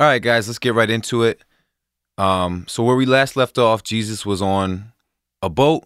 All 0.00 0.08
right, 0.08 0.20
guys, 0.22 0.48
let's 0.48 0.58
get 0.58 0.74
right 0.74 0.90
into 0.90 1.22
it. 1.22 1.44
Um, 2.18 2.66
so 2.68 2.82
where 2.82 2.96
we 2.96 3.06
last 3.06 3.36
left 3.36 3.58
off, 3.58 3.84
Jesus 3.84 4.26
was 4.26 4.42
on 4.42 4.92
a 5.40 5.48
boat 5.48 5.84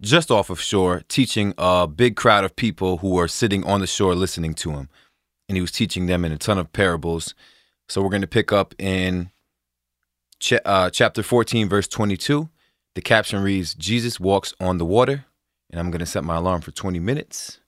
just 0.00 0.30
off 0.30 0.50
of 0.50 0.60
shore, 0.60 1.02
teaching 1.08 1.54
a 1.58 1.86
big 1.86 2.16
crowd 2.16 2.44
of 2.44 2.56
people 2.56 2.98
who 2.98 3.10
were 3.10 3.28
sitting 3.28 3.62
on 3.64 3.80
the 3.80 3.86
shore 3.86 4.14
listening 4.14 4.54
to 4.54 4.72
him, 4.72 4.88
and 5.48 5.56
he 5.56 5.60
was 5.60 5.70
teaching 5.70 6.06
them 6.06 6.24
in 6.24 6.32
a 6.32 6.38
ton 6.38 6.58
of 6.58 6.72
parables. 6.72 7.34
So 7.88 8.02
we're 8.02 8.08
going 8.08 8.22
to 8.22 8.26
pick 8.26 8.52
up 8.52 8.74
in 8.78 9.30
ch- 10.40 10.54
uh, 10.64 10.90
chapter 10.90 11.22
14, 11.22 11.68
verse 11.68 11.86
22. 11.86 12.48
The 12.94 13.02
caption 13.02 13.42
reads, 13.42 13.74
"Jesus 13.74 14.18
walks 14.18 14.54
on 14.58 14.78
the 14.78 14.84
water," 14.84 15.26
and 15.70 15.78
I'm 15.78 15.90
going 15.90 16.00
to 16.00 16.06
set 16.06 16.24
my 16.24 16.36
alarm 16.36 16.62
for 16.62 16.72
20 16.72 16.98
minutes. 16.98 17.60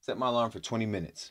Set 0.00 0.18
my 0.18 0.28
alarm 0.28 0.50
for 0.50 0.60
20 0.60 0.86
minutes. 0.86 1.30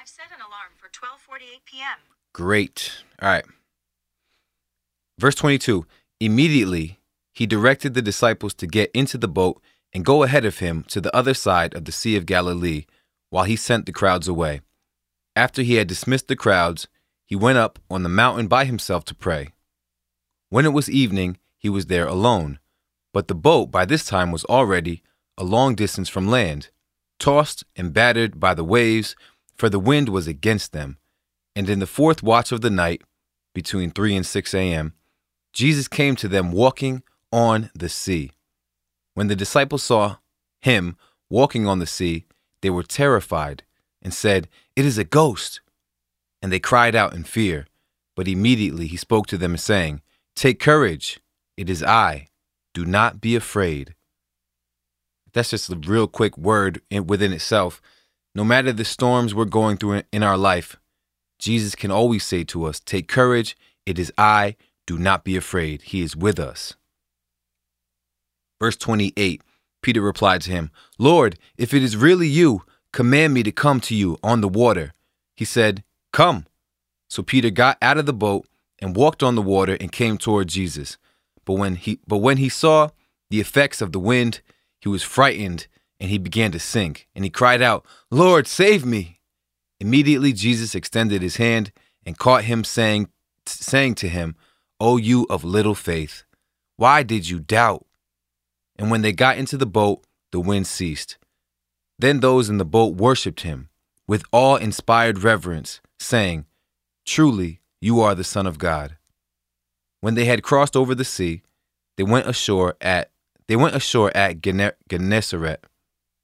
I've 0.00 0.08
set 0.08 0.26
an 0.32 0.40
alarm 0.40 0.74
for 0.76 0.88
12:48 0.88 1.64
p.m. 1.64 1.98
Great. 2.32 3.02
All 3.20 3.28
right. 3.28 3.44
Verse 5.18 5.34
22 5.34 5.86
Immediately 6.20 7.00
he 7.32 7.46
directed 7.46 7.94
the 7.94 8.02
disciples 8.02 8.54
to 8.54 8.66
get 8.66 8.90
into 8.92 9.18
the 9.18 9.26
boat 9.26 9.60
and 9.92 10.04
go 10.04 10.22
ahead 10.22 10.44
of 10.44 10.58
him 10.58 10.84
to 10.88 11.00
the 11.00 11.14
other 11.16 11.34
side 11.34 11.74
of 11.74 11.84
the 11.84 11.92
Sea 11.92 12.16
of 12.16 12.26
Galilee 12.26 12.84
while 13.30 13.44
he 13.44 13.56
sent 13.56 13.86
the 13.86 13.92
crowds 13.92 14.28
away. 14.28 14.60
After 15.34 15.62
he 15.62 15.74
had 15.74 15.88
dismissed 15.88 16.28
the 16.28 16.36
crowds, 16.36 16.86
he 17.24 17.34
went 17.34 17.58
up 17.58 17.78
on 17.90 18.02
the 18.02 18.08
mountain 18.08 18.46
by 18.46 18.66
himself 18.66 19.04
to 19.06 19.14
pray. 19.14 19.48
When 20.48 20.64
it 20.64 20.72
was 20.72 20.88
evening, 20.88 21.38
he 21.56 21.68
was 21.68 21.86
there 21.86 22.06
alone, 22.06 22.60
but 23.12 23.26
the 23.26 23.34
boat 23.34 23.70
by 23.72 23.84
this 23.84 24.04
time 24.04 24.30
was 24.30 24.44
already 24.44 25.02
a 25.36 25.44
long 25.44 25.74
distance 25.74 26.08
from 26.08 26.28
land, 26.28 26.70
tossed 27.18 27.64
and 27.74 27.92
battered 27.92 28.38
by 28.38 28.54
the 28.54 28.64
waves, 28.64 29.16
for 29.58 29.68
the 29.68 29.80
wind 29.80 30.08
was 30.08 30.26
against 30.26 30.72
them. 30.72 30.98
And 31.56 31.68
in 31.68 31.80
the 31.80 31.86
fourth 31.86 32.22
watch 32.22 32.52
of 32.52 32.60
the 32.60 32.70
night, 32.70 33.02
between 33.54 33.90
3 33.90 34.16
and 34.16 34.26
6 34.26 34.54
a.m., 34.54 34.92
Jesus 35.52 35.88
came 35.88 36.14
to 36.16 36.28
them 36.28 36.52
walking 36.52 37.02
on 37.32 37.70
the 37.74 37.88
sea. 37.88 38.30
When 39.14 39.26
the 39.26 39.36
disciples 39.36 39.82
saw 39.82 40.16
him 40.60 40.96
walking 41.28 41.66
on 41.66 41.80
the 41.80 41.86
sea, 41.86 42.26
they 42.62 42.70
were 42.70 42.84
terrified 42.84 43.64
and 44.00 44.14
said, 44.14 44.48
It 44.76 44.84
is 44.84 44.98
a 44.98 45.04
ghost. 45.04 45.60
And 46.40 46.52
they 46.52 46.60
cried 46.60 46.94
out 46.94 47.14
in 47.14 47.24
fear. 47.24 47.66
But 48.14 48.28
immediately 48.28 48.86
he 48.86 48.96
spoke 48.96 49.26
to 49.28 49.38
them, 49.38 49.56
saying, 49.56 50.02
Take 50.36 50.60
courage, 50.60 51.20
it 51.56 51.68
is 51.68 51.82
I. 51.82 52.28
Do 52.74 52.84
not 52.84 53.20
be 53.20 53.34
afraid. 53.34 53.94
That's 55.32 55.50
just 55.50 55.70
a 55.70 55.76
real 55.76 56.06
quick 56.06 56.38
word 56.38 56.80
within 56.90 57.32
itself. 57.32 57.80
No 58.34 58.44
matter 58.44 58.72
the 58.72 58.84
storms 58.84 59.34
we're 59.34 59.44
going 59.44 59.76
through 59.76 60.02
in, 60.12 60.22
our 60.22 60.36
life, 60.36 60.76
Jesus 61.38 61.74
can 61.74 61.90
always 61.90 62.24
say 62.24 62.44
to 62.44 62.64
us, 62.64 62.80
Take 62.80 63.08
courage, 63.08 63.56
it 63.86 63.98
is 63.98 64.12
I. 64.16 64.56
Do 64.86 64.98
not 64.98 65.24
be 65.24 65.36
afraid. 65.36 65.82
He 65.82 66.02
is 66.02 66.16
with 66.16 66.38
us. 66.38 66.74
Verse 68.60 68.76
28 68.76 69.42
Peter 69.82 70.00
replied 70.00 70.40
to 70.42 70.50
him, 70.50 70.70
Lord, 70.98 71.38
if 71.56 71.72
it 71.72 71.82
is 71.82 71.96
really 71.96 72.26
you, 72.26 72.62
command 72.92 73.34
me 73.34 73.42
to 73.42 73.52
come 73.52 73.80
to 73.80 73.94
you 73.94 74.18
on 74.22 74.40
the 74.40 74.48
water. 74.48 74.92
He 75.36 75.44
said, 75.44 75.84
Come. 76.12 76.46
So 77.08 77.22
Peter 77.22 77.50
got 77.50 77.78
out 77.80 77.98
of 77.98 78.06
the 78.06 78.12
boat 78.12 78.46
and 78.80 78.96
walked 78.96 79.22
on 79.22 79.34
the 79.34 79.42
water 79.42 79.76
and 79.80 79.92
came 79.92 80.18
toward 80.18 80.48
Jesus. 80.48 80.98
But 81.44 81.54
when 81.54 81.76
he 81.76 82.00
but 82.06 82.18
when 82.18 82.38
he 82.38 82.48
saw 82.48 82.90
the 83.30 83.40
effects 83.40 83.80
of 83.80 83.92
the 83.92 84.00
wind, 84.00 84.40
he 84.80 84.88
was 84.88 85.02
frightened 85.02 85.66
and 86.00 86.10
he 86.10 86.18
began 86.18 86.52
to 86.52 86.58
sink, 86.58 87.08
and 87.14 87.24
he 87.24 87.30
cried 87.30 87.62
out, 87.62 87.84
Lord, 88.10 88.46
save 88.46 88.84
me. 88.84 89.20
Immediately 89.80 90.32
Jesus 90.32 90.74
extended 90.74 91.22
his 91.22 91.36
hand 91.36 91.72
and 92.04 92.18
caught 92.18 92.44
him, 92.44 92.64
saying, 92.64 93.08
saying 93.46 93.94
to 93.96 94.08
him, 94.08 94.36
O 94.80 94.96
you 94.96 95.26
of 95.28 95.44
little 95.44 95.74
faith, 95.74 96.24
why 96.76 97.02
did 97.02 97.28
you 97.28 97.40
doubt? 97.40 97.84
And 98.76 98.90
when 98.90 99.02
they 99.02 99.12
got 99.12 99.38
into 99.38 99.56
the 99.56 99.66
boat, 99.66 100.04
the 100.30 100.40
wind 100.40 100.66
ceased. 100.66 101.18
Then 101.98 102.20
those 102.20 102.48
in 102.48 102.58
the 102.58 102.64
boat 102.64 102.94
worshipped 102.94 103.40
him 103.40 103.68
with 104.06 104.24
awe 104.32 104.56
inspired 104.56 105.22
reverence, 105.22 105.80
saying, 105.98 106.46
Truly, 107.04 107.60
you 107.80 108.00
are 108.00 108.14
the 108.14 108.24
Son 108.24 108.46
of 108.46 108.58
God. 108.58 108.96
When 110.00 110.14
they 110.14 110.24
had 110.26 110.42
crossed 110.42 110.76
over 110.76 110.94
the 110.94 111.04
sea, 111.04 111.42
they 111.96 112.04
went 112.04 112.28
ashore 112.28 112.76
at 112.80 113.10
they 113.48 113.56
went 113.56 113.74
ashore 113.74 114.14
at 114.16 114.40
Genne- 114.42 114.72
Gennesaret. 114.88 115.64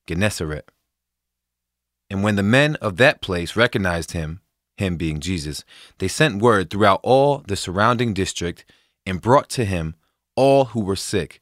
Gennesaret. 0.07 0.71
And 2.11 2.23
when 2.23 2.37
the 2.37 2.43
men 2.43 2.77
of 2.77 2.97
that 2.99 3.21
place 3.21 3.57
recognized 3.57 4.13
him, 4.13 4.41
him 4.77 4.97
being 4.97 5.21
Jesus, 5.21 5.65
they 5.99 6.09
sent 6.09 6.43
word 6.43 6.71
throughout 6.71 7.01
all 7.03 7.39
the 7.47 7.57
surrounding 7.57 8.13
district 8.13 8.65
and 9.07 9.21
brought 9.21 9.49
to 9.51 9.65
him 9.65 9.95
all 10.37 10.67
who 10.67 10.81
were 10.81 10.97
sick, 10.97 11.41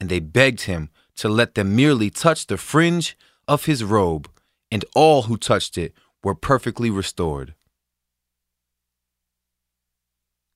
and 0.00 0.08
they 0.08 0.20
begged 0.20 0.62
him 0.62 0.90
to 1.16 1.28
let 1.28 1.54
them 1.54 1.76
merely 1.76 2.10
touch 2.10 2.46
the 2.46 2.56
fringe 2.56 3.16
of 3.46 3.66
his 3.66 3.84
robe, 3.84 4.28
and 4.70 4.84
all 4.94 5.22
who 5.22 5.36
touched 5.36 5.76
it 5.78 5.92
were 6.24 6.34
perfectly 6.34 6.90
restored. 6.90 7.54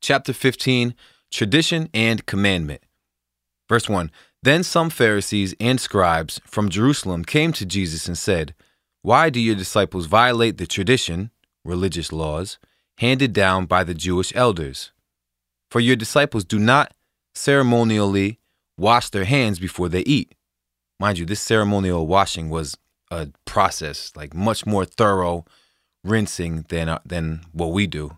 Chapter 0.00 0.32
15 0.32 0.94
Tradition 1.30 1.88
and 1.92 2.24
Commandment. 2.26 2.82
Verse 3.68 3.88
1 3.88 4.10
Then 4.42 4.62
some 4.62 4.90
Pharisees 4.90 5.54
and 5.58 5.80
scribes 5.80 6.40
from 6.44 6.68
Jerusalem 6.68 7.24
came 7.24 7.52
to 7.52 7.66
Jesus 7.66 8.06
and 8.06 8.16
said, 8.16 8.54
Why 9.02 9.30
do 9.30 9.40
your 9.40 9.56
disciples 9.56 10.06
violate 10.06 10.58
the 10.58 10.66
tradition, 10.66 11.30
religious 11.64 12.12
laws, 12.12 12.58
handed 12.98 13.32
down 13.32 13.66
by 13.66 13.82
the 13.82 13.94
Jewish 13.94 14.34
elders? 14.36 14.92
For 15.70 15.80
your 15.80 15.96
disciples 15.96 16.44
do 16.44 16.58
not 16.58 16.94
ceremonially 17.34 18.38
wash 18.78 19.10
their 19.10 19.24
hands 19.24 19.58
before 19.58 19.88
they 19.88 20.00
eat. 20.02 20.34
Mind 20.98 21.18
you, 21.18 21.26
this 21.26 21.40
ceremonial 21.40 22.06
washing 22.06 22.48
was 22.48 22.76
a 23.10 23.28
process, 23.44 24.12
like 24.16 24.34
much 24.34 24.64
more 24.66 24.84
thorough 24.84 25.44
rinsing 26.04 26.64
than 26.68 26.88
uh, 26.88 27.00
than 27.04 27.42
what 27.52 27.72
we 27.72 27.86
do. 27.86 28.16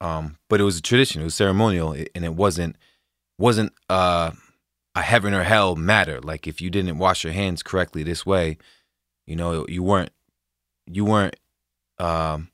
Um, 0.00 0.36
but 0.48 0.60
it 0.60 0.64
was 0.64 0.78
a 0.78 0.82
tradition, 0.82 1.22
it 1.22 1.24
was 1.24 1.34
ceremonial, 1.34 1.92
and 1.92 2.24
it 2.24 2.34
wasn't 2.34 2.76
wasn't 3.38 3.72
uh, 3.88 4.32
a 4.94 5.02
heaven 5.02 5.34
or 5.34 5.42
hell 5.42 5.76
matter. 5.76 6.20
Like 6.20 6.46
if 6.46 6.60
you 6.60 6.70
didn't 6.70 6.98
wash 6.98 7.24
your 7.24 7.32
hands 7.32 7.62
correctly 7.62 8.02
this 8.02 8.24
way, 8.24 8.58
you 9.26 9.36
know, 9.36 9.66
you 9.68 9.82
weren't 9.82 10.10
you 10.86 11.04
weren't 11.04 11.36
um, 11.98 12.50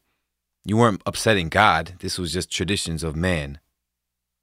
you 0.64 0.76
weren't 0.76 1.02
upsetting 1.06 1.48
God. 1.48 1.94
This 2.00 2.18
was 2.18 2.32
just 2.32 2.50
traditions 2.50 3.02
of 3.02 3.16
man. 3.16 3.58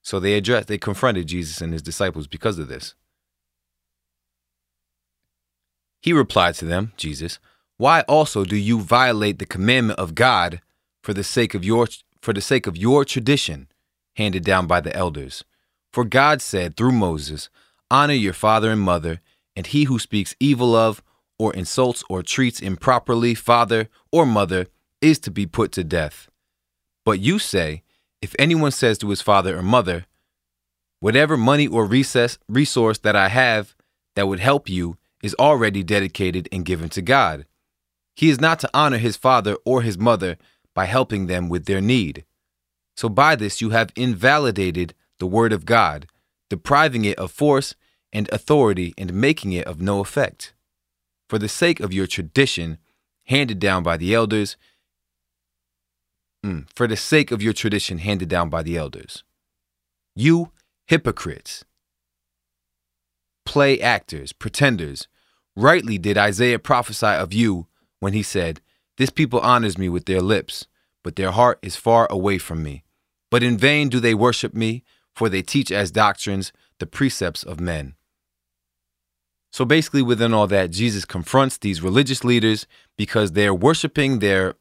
So 0.02 0.20
they 0.20 0.34
addressed, 0.34 0.68
they 0.68 0.78
confronted 0.78 1.28
Jesus 1.28 1.62
and 1.62 1.74
his 1.74 1.82
disciples 1.82 2.28
because 2.28 2.58
of 2.58 2.68
this. 2.68 2.96
He 6.02 6.14
replied 6.14 6.56
to 6.56 6.66
them, 6.66 6.94
Jesus, 6.98 7.40
Why 7.78 8.02
also 8.02 8.46
do 8.46 8.56
you 8.56 8.80
violate 8.80 9.40
the 9.40 9.46
commandment 9.46 10.00
of 10.00 10.16
God 10.16 10.62
for 11.04 11.14
the 11.14 11.24
sake 11.24 11.54
of 11.54 11.66
your 11.66 11.88
for 12.22 12.34
the 12.34 12.42
sake 12.42 12.68
of 12.68 12.78
your 12.78 13.06
tradition 13.06 13.68
handed 14.16 14.44
down 14.44 14.68
by 14.68 14.82
the 14.82 14.96
elders? 14.96 15.44
For 15.92 16.04
God 16.04 16.42
said 16.42 16.76
through 16.76 16.92
Moses, 16.92 17.50
Honor 17.92 18.14
your 18.14 18.34
father 18.34 18.72
and 18.72 18.82
mother, 18.82 19.22
and 19.56 19.66
he 19.66 19.86
who 19.86 20.00
speaks 20.00 20.36
evil 20.40 20.76
of, 20.76 21.02
or 21.38 21.54
insults 21.54 22.04
or 22.10 22.22
treats 22.22 22.60
improperly 22.60 23.34
father 23.34 23.90
or 24.12 24.26
mother 24.26 24.68
is 25.02 25.20
to 25.20 25.32
be 25.32 25.46
put 25.46 25.72
to 25.72 25.84
death. 25.84 26.30
But 27.06 27.20
you 27.20 27.40
say, 27.40 27.84
if 28.22 28.36
anyone 28.38 28.72
says 28.72 28.98
to 29.00 29.10
his 29.10 29.22
father 29.22 29.58
or 29.58 29.64
mother, 29.64 30.06
Whatever 31.02 31.38
money 31.38 31.66
or 31.66 31.86
recess, 31.86 32.38
resource 32.50 32.98
that 33.00 33.16
I 33.16 33.30
have 33.30 33.74
that 34.16 34.28
would 34.28 34.42
help 34.42 34.68
you 34.68 34.98
is 35.24 35.36
already 35.40 35.82
dedicated 35.82 36.50
and 36.52 36.66
given 36.66 36.90
to 36.90 37.02
God. 37.02 37.46
He 38.18 38.30
is 38.30 38.42
not 38.42 38.60
to 38.60 38.70
honor 38.74 38.98
his 38.98 39.16
father 39.16 39.56
or 39.64 39.82
his 39.82 39.98
mother 39.98 40.38
by 40.76 40.86
helping 40.86 41.28
them 41.28 41.48
with 41.48 41.66
their 41.66 41.80
need. 41.80 42.26
So 42.98 43.08
by 43.08 43.38
this 43.38 43.62
you 43.62 43.70
have 43.70 43.94
invalidated 43.96 44.94
the 45.20 45.28
word 45.28 45.54
of 45.54 45.66
God, 45.66 46.08
depriving 46.50 47.06
it 47.06 47.18
of 47.20 47.32
force 47.32 47.76
and 48.12 48.28
authority 48.32 48.94
and 48.98 49.14
making 49.14 49.54
it 49.54 49.68
of 49.68 49.82
no 49.82 50.00
effect. 50.00 50.54
For 51.30 51.38
the 51.38 51.50
sake 51.50 51.80
of 51.80 51.94
your 51.94 52.08
tradition, 52.08 52.80
handed 53.26 53.60
down 53.60 53.84
by 53.84 53.96
the 53.96 54.14
elders, 54.16 54.58
mm, 56.44 56.68
for 56.76 56.88
the 56.88 56.98
sake 56.98 57.32
of 57.32 57.44
your 57.44 57.54
tradition 57.54 58.00
handed 58.00 58.28
down 58.28 58.50
by 58.50 58.64
the 58.64 58.76
elders. 58.76 59.24
You 60.16 60.52
hypocrites, 60.88 61.64
play 63.46 63.80
actors, 63.80 64.34
pretenders. 64.34 65.08
Rightly 65.56 65.98
did 65.98 66.18
Isaiah 66.18 66.60
prophesy 66.60 67.06
of 67.06 67.34
you 67.34 67.68
when 68.00 68.14
he 68.14 68.24
said, 68.24 68.62
This 68.98 69.12
people 69.12 69.40
honors 69.40 69.78
me 69.78 69.90
with 69.90 70.06
their 70.06 70.22
lips, 70.22 70.66
but 71.04 71.16
their 71.16 71.32
heart 71.32 71.60
is 71.62 71.76
far 71.76 72.08
away 72.10 72.40
from 72.40 72.64
me. 72.64 72.84
But 73.30 73.44
in 73.44 73.58
vain 73.58 73.90
do 73.90 74.00
they 74.00 74.16
worship 74.16 74.56
me, 74.56 74.84
for 75.20 75.28
they 75.28 75.42
teach 75.42 75.70
as 75.70 75.92
doctrines 75.92 76.54
the 76.80 76.86
precepts 76.86 77.44
of 77.44 77.60
men. 77.60 77.94
So 79.52 79.66
basically, 79.66 80.02
within 80.02 80.34
all 80.34 80.48
that, 80.48 80.72
Jesus 80.72 81.04
confronts 81.04 81.58
these 81.58 81.82
religious 81.82 82.24
leaders 82.24 82.66
because 82.98 83.34
they're 83.34 83.54
worshiping 83.54 84.20
their 84.20 84.56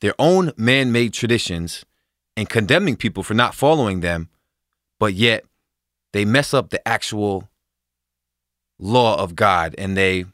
their 0.00 0.14
own 0.18 0.50
man-made 0.56 1.12
traditions 1.12 1.84
and 2.36 2.48
condemning 2.48 2.96
people 2.96 3.22
for 3.22 3.34
not 3.34 3.54
following 3.54 4.00
them, 4.00 4.28
but 4.98 5.14
yet 5.14 5.44
they 6.12 6.24
mess 6.24 6.52
up 6.52 6.70
the 6.70 6.88
actual 6.88 7.48
law 8.80 9.16
of 9.22 9.36
God 9.36 9.72
and 9.78 9.96
they 9.96 10.24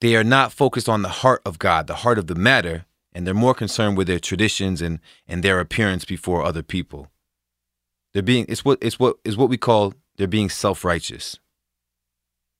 they 0.00 0.14
are 0.14 0.22
not 0.22 0.52
focused 0.52 0.88
on 0.88 1.02
the 1.02 1.08
heart 1.08 1.42
of 1.44 1.58
God, 1.58 1.88
the 1.88 2.02
heart 2.04 2.20
of 2.20 2.28
the 2.28 2.36
matter, 2.36 2.84
and 3.12 3.26
they're 3.26 3.34
more 3.34 3.54
concerned 3.54 3.96
with 3.96 4.06
their 4.06 4.20
traditions 4.20 4.80
and 4.80 5.00
and 5.26 5.42
their 5.42 5.58
appearance 5.58 6.04
before 6.04 6.44
other 6.44 6.62
people. 6.62 7.08
They're 8.12 8.22
being 8.22 8.46
it's 8.48 8.64
what 8.64 8.78
it's 8.80 8.98
what 8.98 9.16
is 9.24 9.36
what 9.36 9.48
we 9.48 9.56
call 9.56 9.94
they're 10.16 10.26
being 10.26 10.50
self-righteous. 10.50 11.38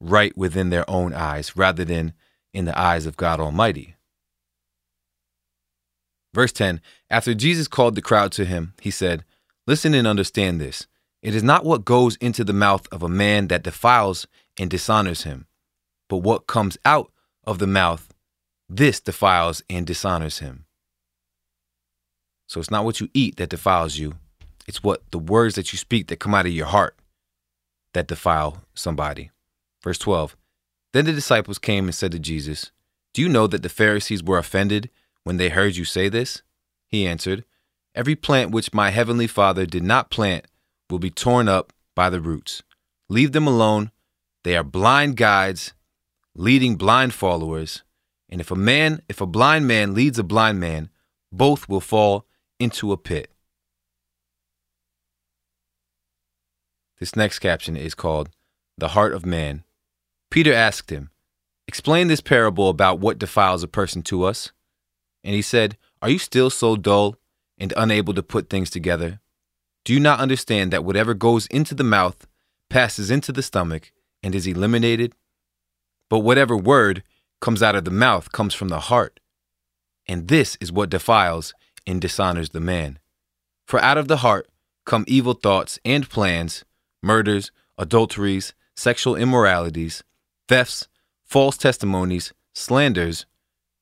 Right 0.01 0.37
within 0.37 0.71
their 0.71 0.89
own 0.89 1.13
eyes 1.13 1.57
rather 1.57 1.85
than 1.85 2.13
in 2.55 2.65
the 2.65 2.79
eyes 2.79 3.07
of 3.07 3.17
God 3.17 3.41
Almighty. 3.41 3.97
Verse 6.35 6.53
10 6.53 6.81
After 7.11 7.35
Jesus 7.35 7.69
called 7.69 7.95
the 7.95 8.03
crowd 8.03 8.33
to 8.33 8.45
him, 8.45 8.75
he 8.81 8.91
said, 8.91 9.25
Listen 9.67 9.95
and 9.95 10.07
understand 10.07 10.61
this. 10.61 10.87
It 11.23 11.35
is 11.35 11.43
not 11.43 11.65
what 11.65 11.85
goes 11.85 12.17
into 12.17 12.45
the 12.45 12.53
mouth 12.53 12.87
of 12.93 13.03
a 13.03 13.09
man 13.09 13.49
that 13.49 13.65
defiles 13.65 14.29
and 14.59 14.71
dishonors 14.71 15.25
him, 15.25 15.47
but 16.09 16.19
what 16.19 16.47
comes 16.47 16.79
out 16.85 17.11
of 17.45 17.59
the 17.59 17.67
mouth, 17.67 18.15
this 18.69 19.01
defiles 19.01 19.63
and 19.69 19.87
dishonors 19.87 20.39
him. 20.39 20.67
So 22.47 22.61
it's 22.61 22.71
not 22.71 22.85
what 22.85 23.01
you 23.01 23.09
eat 23.13 23.37
that 23.37 23.51
defiles 23.51 23.99
you, 23.99 24.15
it's 24.69 24.83
what 24.83 25.11
the 25.11 25.19
words 25.19 25.55
that 25.57 25.73
you 25.73 25.79
speak 25.79 26.07
that 26.07 26.21
come 26.21 26.35
out 26.35 26.47
of 26.47 26.53
your 26.53 26.67
heart 26.67 26.95
that 27.95 28.07
defile 28.07 28.63
somebody. 28.75 29.31
Verse 29.83 29.99
12 29.99 30.37
Then 30.93 31.07
the 31.07 31.13
disciples 31.13 31.59
came 31.59 31.87
and 31.87 31.95
said 31.95 32.13
to 32.13 32.19
Jesus, 32.19 32.71
Do 33.15 33.23
you 33.23 33.29
know 33.29 33.47
that 33.47 33.63
the 33.63 33.71
Pharisees 33.71 34.23
were 34.23 34.39
offended 34.39 34.91
when 35.25 35.39
they 35.39 35.49
heard 35.49 35.77
you 35.77 35.87
say 35.87 36.11
this? 36.11 36.43
He 36.87 37.07
answered, 37.07 37.45
Every 37.95 38.15
plant 38.15 38.51
which 38.51 38.75
my 38.75 38.91
heavenly 38.91 39.27
Father 39.27 39.65
did 39.65 39.83
not 39.83 40.11
plant 40.11 40.45
will 40.91 40.99
be 40.99 41.11
torn 41.11 41.49
up 41.49 41.73
by 41.97 42.11
the 42.11 42.21
roots. 42.21 42.63
Leave 43.09 43.33
them 43.33 43.47
alone. 43.47 43.91
They 44.45 44.55
are 44.55 44.63
blind 44.63 45.17
guides 45.17 45.73
leading 46.35 46.77
blind 46.77 47.15
followers. 47.15 47.83
And 48.29 48.41
if 48.41 48.51
a 48.51 48.55
man, 48.55 49.01
if 49.09 49.21
a 49.21 49.27
blind 49.27 49.67
man 49.67 49.95
leads 49.95 50.19
a 50.19 50.23
blind 50.23 50.61
man, 50.61 50.91
both 51.33 51.69
will 51.69 51.81
fall 51.81 52.27
into 52.61 52.93
a 52.93 52.97
pit. 52.97 53.33
This 57.01 57.15
next 57.15 57.39
caption 57.39 57.77
is 57.77 57.95
called 57.95 58.31
The 58.77 58.89
Heart 58.89 59.15
of 59.15 59.25
Man. 59.25 59.63
Peter 60.31 60.53
asked 60.53 60.91
him, 60.91 61.11
Explain 61.69 62.09
this 62.09 62.21
parable 62.21 62.69
about 62.69 62.99
what 62.99 63.19
defiles 63.19 63.63
a 63.63 63.69
person 63.69 64.03
to 64.03 64.25
us. 64.25 64.53
And 65.23 65.35
he 65.35 65.43
said, 65.43 65.77
Are 66.03 66.11
you 66.11 66.19
still 66.19 66.51
so 66.51 66.77
dull 66.77 67.17
and 67.57 67.73
unable 67.77 68.15
to 68.15 68.23
put 68.23 68.51
things 68.51 68.71
together? 68.71 69.21
Do 69.85 69.93
you 69.93 70.01
not 70.01 70.19
understand 70.19 70.73
that 70.73 70.85
whatever 70.85 71.15
goes 71.15 71.47
into 71.47 71.75
the 71.75 71.85
mouth 71.85 72.27
passes 72.69 73.11
into 73.11 73.33
the 73.33 73.43
stomach 73.43 73.93
and 74.23 74.35
is 74.35 74.47
eliminated? 74.47 75.15
But 76.11 76.21
whatever 76.21 76.57
word 76.57 77.05
comes 77.41 77.63
out 77.63 77.77
of 77.77 77.85
the 77.85 77.91
mouth 77.91 78.33
comes 78.33 78.55
from 78.55 78.69
the 78.69 78.81
heart. 78.81 79.21
And 80.07 80.29
this 80.29 80.57
is 80.61 80.73
what 80.73 80.91
defiles 80.91 81.55
and 81.87 82.01
dishonors 82.01 82.51
the 82.51 82.61
man. 82.61 82.99
For 83.67 83.79
out 83.81 83.99
of 83.99 84.09
the 84.09 84.19
heart 84.19 84.49
come 84.85 85.05
evil 85.07 85.35
thoughts 85.35 85.79
and 85.85 86.09
plans, 86.09 86.65
murders, 87.03 87.51
adulteries, 87.77 88.55
sexual 88.77 89.17
immoralities, 89.17 90.03
thefts, 90.49 90.89
false 91.25 91.57
testimonies, 91.57 92.33
slanders, 92.55 93.27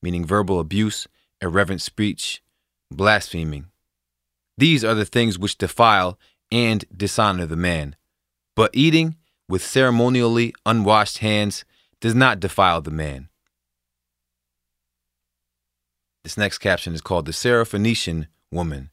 meaning 0.01 0.25
verbal 0.25 0.59
abuse, 0.59 1.07
irreverent 1.41 1.81
speech, 1.81 2.41
blaspheming. 2.91 3.67
These 4.57 4.83
are 4.83 4.95
the 4.95 5.05
things 5.05 5.37
which 5.37 5.57
defile 5.57 6.17
and 6.51 6.83
dishonor 6.95 7.45
the 7.45 7.55
man. 7.55 7.95
But 8.55 8.71
eating 8.73 9.15
with 9.47 9.63
ceremonially 9.63 10.53
unwashed 10.65 11.19
hands 11.19 11.63
does 12.01 12.15
not 12.15 12.39
defile 12.39 12.81
the 12.81 12.91
man. 12.91 13.29
This 16.23 16.37
next 16.37 16.57
caption 16.57 16.93
is 16.93 17.01
called 17.01 17.25
the 17.25 17.31
Syrophoenician 17.31 18.27
woman. 18.51 18.89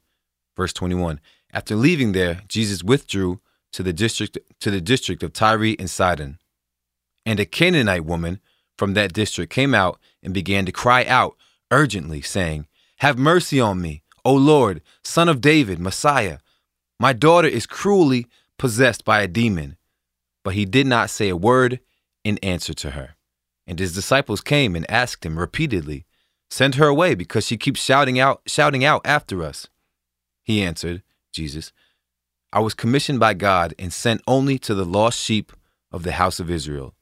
Verse 0.57 0.73
21. 0.73 1.21
After 1.53 1.75
leaving 1.75 2.13
there, 2.13 2.43
Jesus 2.47 2.85
withdrew 2.85 3.41
to 3.75 3.83
the 3.83 3.93
district 3.93 4.39
to 4.61 4.71
the 4.71 4.81
district 4.81 5.23
of 5.23 5.33
Tyre 5.33 5.75
and 5.79 5.91
Sidon. 5.91 6.39
And 7.27 7.41
a 7.41 7.45
Canaanite 7.45 8.05
woman 8.05 8.41
from 8.79 8.95
that 8.95 9.13
district 9.13 9.53
came 9.53 9.75
out 9.75 9.99
and 10.23 10.33
began 10.33 10.65
to 10.67 10.73
cry 10.73 11.05
out 11.05 11.37
urgently, 11.71 12.23
saying, 12.23 12.67
Have 12.99 13.19
mercy 13.19 13.61
on 13.61 13.81
me, 13.81 14.03
O 14.25 14.33
Lord, 14.33 14.81
son 15.03 15.29
of 15.29 15.41
David, 15.41 15.81
Messiah. 15.81 16.39
My 17.01 17.13
daughter 17.13 17.49
is 17.49 17.67
cruelly 17.67 18.27
possessed 18.59 19.05
by 19.05 19.23
a 19.23 19.29
demon. 19.29 19.77
But 20.45 20.55
he 20.55 20.65
did 20.65 20.87
not 20.87 21.11
say 21.11 21.29
a 21.29 21.37
word 21.37 21.81
in 22.23 22.39
answer 22.39 22.75
to 22.75 22.93
her. 22.93 23.17
And 23.67 23.79
his 23.79 23.95
disciples 23.95 24.41
came 24.41 24.77
and 24.77 24.89
asked 24.89 25.27
him 25.27 25.39
repeatedly, 25.39 26.07
Send 26.49 26.77
her 26.77 26.87
away 26.87 27.17
because 27.17 27.47
she 27.47 27.57
keeps 27.57 27.83
shouting 27.83 28.21
out 28.21 28.43
shouting 28.47 28.85
out 28.85 29.01
after 29.05 29.43
us. 29.43 29.67
He 30.45 30.63
answered, 30.63 31.03
Jesus, 31.33 31.73
I 32.55 32.61
was 32.61 32.73
commissioned 32.73 33.19
by 33.19 33.35
God 33.35 33.75
and 33.81 33.93
sent 33.93 34.23
only 34.29 34.61
to 34.61 34.77
the 34.77 34.85
lost 34.85 35.19
sheep 35.19 35.53
of 35.91 36.05
the 36.05 36.13
house 36.13 36.39
of 36.39 36.49
Israel. 36.49 36.95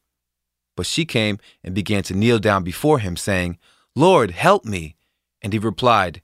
But 0.78 0.86
she 0.86 1.04
came 1.04 1.38
and 1.62 1.74
began 1.74 2.02
to 2.04 2.14
kneel 2.14 2.38
down 2.38 2.64
before 2.64 3.00
him, 3.00 3.18
saying, 3.18 3.58
Lord, 3.94 4.30
help 4.30 4.64
me. 4.64 4.96
And 5.42 5.52
he 5.52 5.58
replied, 5.58 6.22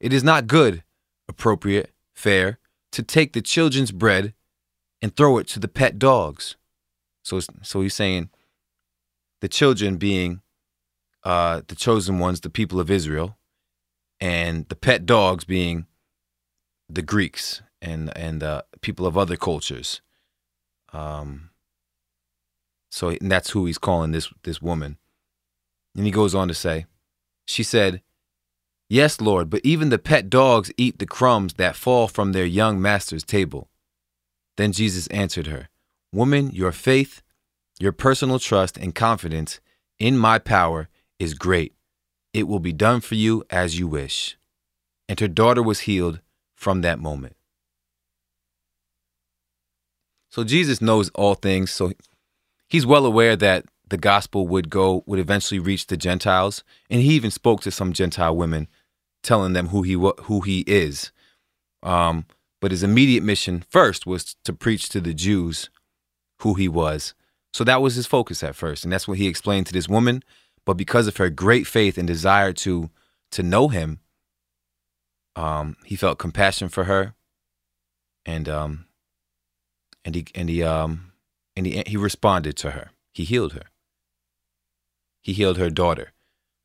It 0.00 0.14
is 0.14 0.24
not 0.24 0.46
good, 0.46 0.82
appropriate, 1.28 1.92
fair, 2.14 2.58
to 2.92 3.02
take 3.02 3.34
the 3.34 3.42
children's 3.42 3.92
bread 3.92 4.32
and 5.02 5.14
throw 5.14 5.36
it 5.36 5.46
to 5.48 5.60
the 5.60 5.68
pet 5.68 5.98
dogs. 5.98 6.56
So, 7.22 7.38
so 7.62 7.82
he's 7.82 7.94
saying, 7.94 8.30
the 9.42 9.48
children 9.48 9.98
being 9.98 10.40
uh, 11.22 11.60
the 11.68 11.74
chosen 11.74 12.18
ones, 12.18 12.40
the 12.40 12.48
people 12.48 12.80
of 12.80 12.90
Israel, 12.90 13.36
and 14.20 14.66
the 14.70 14.76
pet 14.76 15.04
dogs 15.04 15.44
being 15.44 15.86
the 16.88 17.02
Greeks 17.02 17.60
and 17.80 18.16
and 18.16 18.42
uh, 18.42 18.62
people 18.80 19.06
of 19.06 19.16
other 19.16 19.36
cultures. 19.36 20.00
Um, 20.92 21.50
so 22.90 23.16
that's 23.20 23.50
who 23.50 23.66
he's 23.66 23.78
calling 23.78 24.12
this 24.12 24.32
this 24.42 24.60
woman. 24.60 24.98
And 25.96 26.06
he 26.06 26.12
goes 26.12 26.34
on 26.34 26.48
to 26.48 26.54
say, 26.54 26.86
she 27.46 27.62
said, 27.62 28.02
"Yes, 28.88 29.20
Lord, 29.20 29.50
but 29.50 29.60
even 29.64 29.88
the 29.88 29.98
pet 29.98 30.30
dogs 30.30 30.72
eat 30.76 30.98
the 30.98 31.06
crumbs 31.06 31.54
that 31.54 31.76
fall 31.76 32.08
from 32.08 32.32
their 32.32 32.46
young 32.46 32.80
master's 32.80 33.24
table." 33.24 33.68
Then 34.56 34.72
Jesus 34.72 35.06
answered 35.08 35.46
her, 35.46 35.68
"Woman, 36.12 36.50
your 36.50 36.72
faith 36.72 37.22
your 37.80 37.92
personal 37.92 38.38
trust 38.38 38.76
and 38.76 38.94
confidence 38.94 39.58
in 39.98 40.18
my 40.18 40.38
power 40.38 40.90
is 41.18 41.32
great. 41.32 41.72
It 42.34 42.46
will 42.46 42.60
be 42.60 42.74
done 42.74 43.00
for 43.00 43.14
you 43.14 43.42
as 43.48 43.78
you 43.78 43.88
wish. 43.88 44.36
And 45.08 45.18
her 45.18 45.28
daughter 45.28 45.62
was 45.62 45.80
healed 45.80 46.20
from 46.54 46.82
that 46.82 46.98
moment. 46.98 47.36
So 50.30 50.44
Jesus 50.44 50.80
knows 50.80 51.10
all 51.10 51.34
things. 51.34 51.70
So 51.70 51.92
he's 52.68 52.86
well 52.86 53.04
aware 53.04 53.36
that 53.36 53.66
the 53.88 53.98
gospel 53.98 54.46
would 54.48 54.70
go, 54.70 55.02
would 55.06 55.18
eventually 55.18 55.58
reach 55.58 55.86
the 55.86 55.96
Gentiles. 55.96 56.64
And 56.88 57.00
he 57.00 57.14
even 57.14 57.30
spoke 57.30 57.60
to 57.62 57.70
some 57.70 57.92
Gentile 57.92 58.36
women, 58.36 58.68
telling 59.22 59.52
them 59.52 59.68
who 59.68 59.82
he, 59.82 59.92
who 59.92 60.40
he 60.40 60.60
is. 60.66 61.12
Um, 61.82 62.26
but 62.60 62.70
his 62.70 62.82
immediate 62.82 63.22
mission 63.22 63.64
first 63.68 64.06
was 64.06 64.36
to 64.44 64.52
preach 64.52 64.88
to 64.90 65.00
the 65.00 65.14
Jews 65.14 65.70
who 66.40 66.54
he 66.54 66.68
was 66.68 67.14
so 67.52 67.64
that 67.64 67.82
was 67.82 67.96
his 67.96 68.06
focus 68.06 68.42
at 68.42 68.54
first, 68.54 68.84
and 68.84 68.92
that's 68.92 69.08
what 69.08 69.18
he 69.18 69.26
explained 69.26 69.66
to 69.66 69.72
this 69.72 69.88
woman. 69.88 70.22
But 70.64 70.74
because 70.74 71.06
of 71.06 71.16
her 71.16 71.30
great 71.30 71.66
faith 71.66 71.98
and 71.98 72.06
desire 72.06 72.52
to 72.54 72.90
to 73.32 73.42
know 73.42 73.68
him, 73.68 74.00
um, 75.36 75.76
he 75.84 75.96
felt 75.96 76.18
compassion 76.18 76.68
for 76.68 76.84
her, 76.84 77.14
and 78.24 78.48
um, 78.48 78.86
and 80.04 80.14
he 80.14 80.26
and 80.34 80.48
he 80.48 80.62
um, 80.62 81.12
and 81.56 81.66
he 81.66 81.82
he 81.86 81.96
responded 81.96 82.56
to 82.58 82.72
her. 82.72 82.90
He 83.12 83.24
healed 83.24 83.52
her. 83.52 83.64
He 85.22 85.32
healed 85.32 85.58
her 85.58 85.70
daughter. 85.70 86.12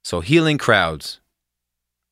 So 0.04 0.22
healing 0.22 0.58
crowds 0.58 1.20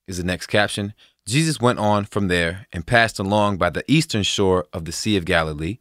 is 0.07 0.17
the 0.17 0.23
next 0.23 0.47
caption. 0.47 0.93
Jesus 1.25 1.61
went 1.61 1.79
on 1.79 2.05
from 2.05 2.27
there 2.27 2.67
and 2.73 2.85
passed 2.85 3.19
along 3.19 3.57
by 3.57 3.69
the 3.69 3.89
eastern 3.89 4.23
shore 4.23 4.65
of 4.73 4.85
the 4.85 4.91
Sea 4.91 5.15
of 5.15 5.25
Galilee. 5.25 5.77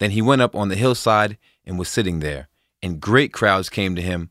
Then 0.00 0.12
he 0.12 0.22
went 0.22 0.42
up 0.42 0.54
on 0.54 0.68
the 0.68 0.76
hillside 0.76 1.36
and 1.64 1.78
was 1.78 1.88
sitting 1.88 2.20
there, 2.20 2.48
and 2.82 3.00
great 3.00 3.32
crowds 3.32 3.68
came 3.68 3.94
to 3.96 4.02
him, 4.02 4.30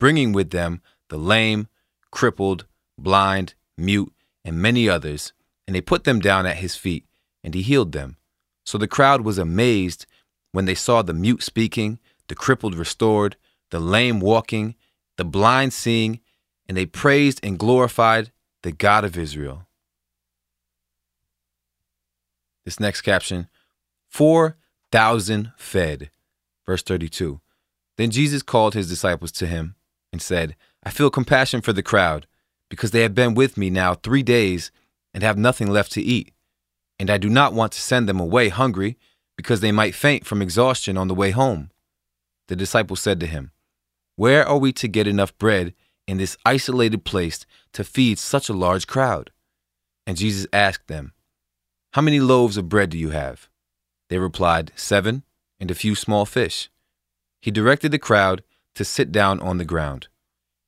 bringing 0.00 0.32
with 0.32 0.50
them 0.50 0.80
the 1.08 1.18
lame, 1.18 1.68
crippled, 2.10 2.66
blind, 2.96 3.54
mute, 3.76 4.12
and 4.44 4.62
many 4.62 4.88
others, 4.88 5.32
and 5.66 5.74
they 5.74 5.80
put 5.80 6.04
them 6.04 6.20
down 6.20 6.46
at 6.46 6.56
his 6.56 6.76
feet, 6.76 7.04
and 7.44 7.54
he 7.54 7.62
healed 7.62 7.92
them. 7.92 8.16
So 8.68 8.76
the 8.76 8.86
crowd 8.86 9.22
was 9.22 9.38
amazed 9.38 10.04
when 10.52 10.66
they 10.66 10.74
saw 10.74 11.00
the 11.00 11.14
mute 11.14 11.42
speaking, 11.42 11.98
the 12.28 12.34
crippled 12.34 12.74
restored, 12.74 13.38
the 13.70 13.80
lame 13.80 14.20
walking, 14.20 14.74
the 15.16 15.24
blind 15.24 15.72
seeing, 15.72 16.20
and 16.68 16.76
they 16.76 16.84
praised 16.84 17.40
and 17.42 17.58
glorified 17.58 18.30
the 18.62 18.72
God 18.72 19.06
of 19.06 19.16
Israel. 19.16 19.66
This 22.66 22.78
next 22.78 23.00
caption 23.00 23.48
4,000 24.10 25.52
fed. 25.56 26.10
Verse 26.66 26.82
32. 26.82 27.40
Then 27.96 28.10
Jesus 28.10 28.42
called 28.42 28.74
his 28.74 28.90
disciples 28.90 29.32
to 29.32 29.46
him 29.46 29.76
and 30.12 30.20
said, 30.20 30.56
I 30.82 30.90
feel 30.90 31.08
compassion 31.08 31.62
for 31.62 31.72
the 31.72 31.82
crowd, 31.82 32.26
because 32.68 32.90
they 32.90 33.00
have 33.00 33.14
been 33.14 33.34
with 33.34 33.56
me 33.56 33.70
now 33.70 33.94
three 33.94 34.22
days 34.22 34.70
and 35.14 35.22
have 35.22 35.38
nothing 35.38 35.70
left 35.70 35.90
to 35.92 36.02
eat. 36.02 36.34
And 36.98 37.10
I 37.10 37.18
do 37.18 37.28
not 37.28 37.52
want 37.52 37.72
to 37.72 37.80
send 37.80 38.08
them 38.08 38.20
away 38.20 38.48
hungry, 38.48 38.98
because 39.36 39.60
they 39.60 39.70
might 39.70 39.94
faint 39.94 40.26
from 40.26 40.42
exhaustion 40.42 40.98
on 40.98 41.06
the 41.06 41.14
way 41.14 41.30
home. 41.30 41.70
The 42.48 42.56
disciples 42.56 43.00
said 43.00 43.20
to 43.20 43.26
him, 43.26 43.52
Where 44.16 44.44
are 44.44 44.58
we 44.58 44.72
to 44.72 44.88
get 44.88 45.06
enough 45.06 45.36
bread 45.38 45.74
in 46.08 46.16
this 46.16 46.36
isolated 46.44 47.04
place 47.04 47.46
to 47.74 47.84
feed 47.84 48.18
such 48.18 48.48
a 48.48 48.54
large 48.54 48.88
crowd? 48.88 49.30
And 50.08 50.16
Jesus 50.16 50.48
asked 50.52 50.88
them, 50.88 51.12
How 51.92 52.02
many 52.02 52.18
loaves 52.18 52.56
of 52.56 52.68
bread 52.68 52.90
do 52.90 52.98
you 52.98 53.10
have? 53.10 53.48
They 54.08 54.18
replied, 54.18 54.72
Seven, 54.74 55.22
and 55.60 55.70
a 55.70 55.74
few 55.76 55.94
small 55.94 56.26
fish. 56.26 56.68
He 57.40 57.52
directed 57.52 57.92
the 57.92 57.98
crowd 57.98 58.42
to 58.74 58.84
sit 58.84 59.12
down 59.12 59.38
on 59.38 59.58
the 59.58 59.64
ground. 59.64 60.08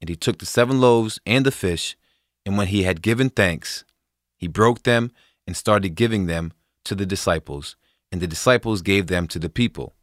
And 0.01 0.09
he 0.09 0.17
took 0.17 0.39
the 0.39 0.47
seven 0.47 0.81
loaves 0.81 1.21
and 1.27 1.45
the 1.45 1.51
fish, 1.51 1.97
and 2.47 2.57
when 2.57 2.69
he 2.69 2.85
had 2.85 3.03
given 3.03 3.31
thanks, 3.31 3.85
he 4.37 4.47
broke 4.47 4.85
them 4.85 5.11
and 5.50 5.57
started 5.57 5.97
giving 5.97 6.26
them 6.26 6.52
to 6.85 6.95
the 6.95 7.04
disciples, 7.04 7.75
and 8.12 8.21
the 8.21 8.28
disciples 8.28 8.83
gave 8.83 9.09
them 9.09 9.26
to 9.26 9.37
the 9.37 9.49
people. 9.49 9.97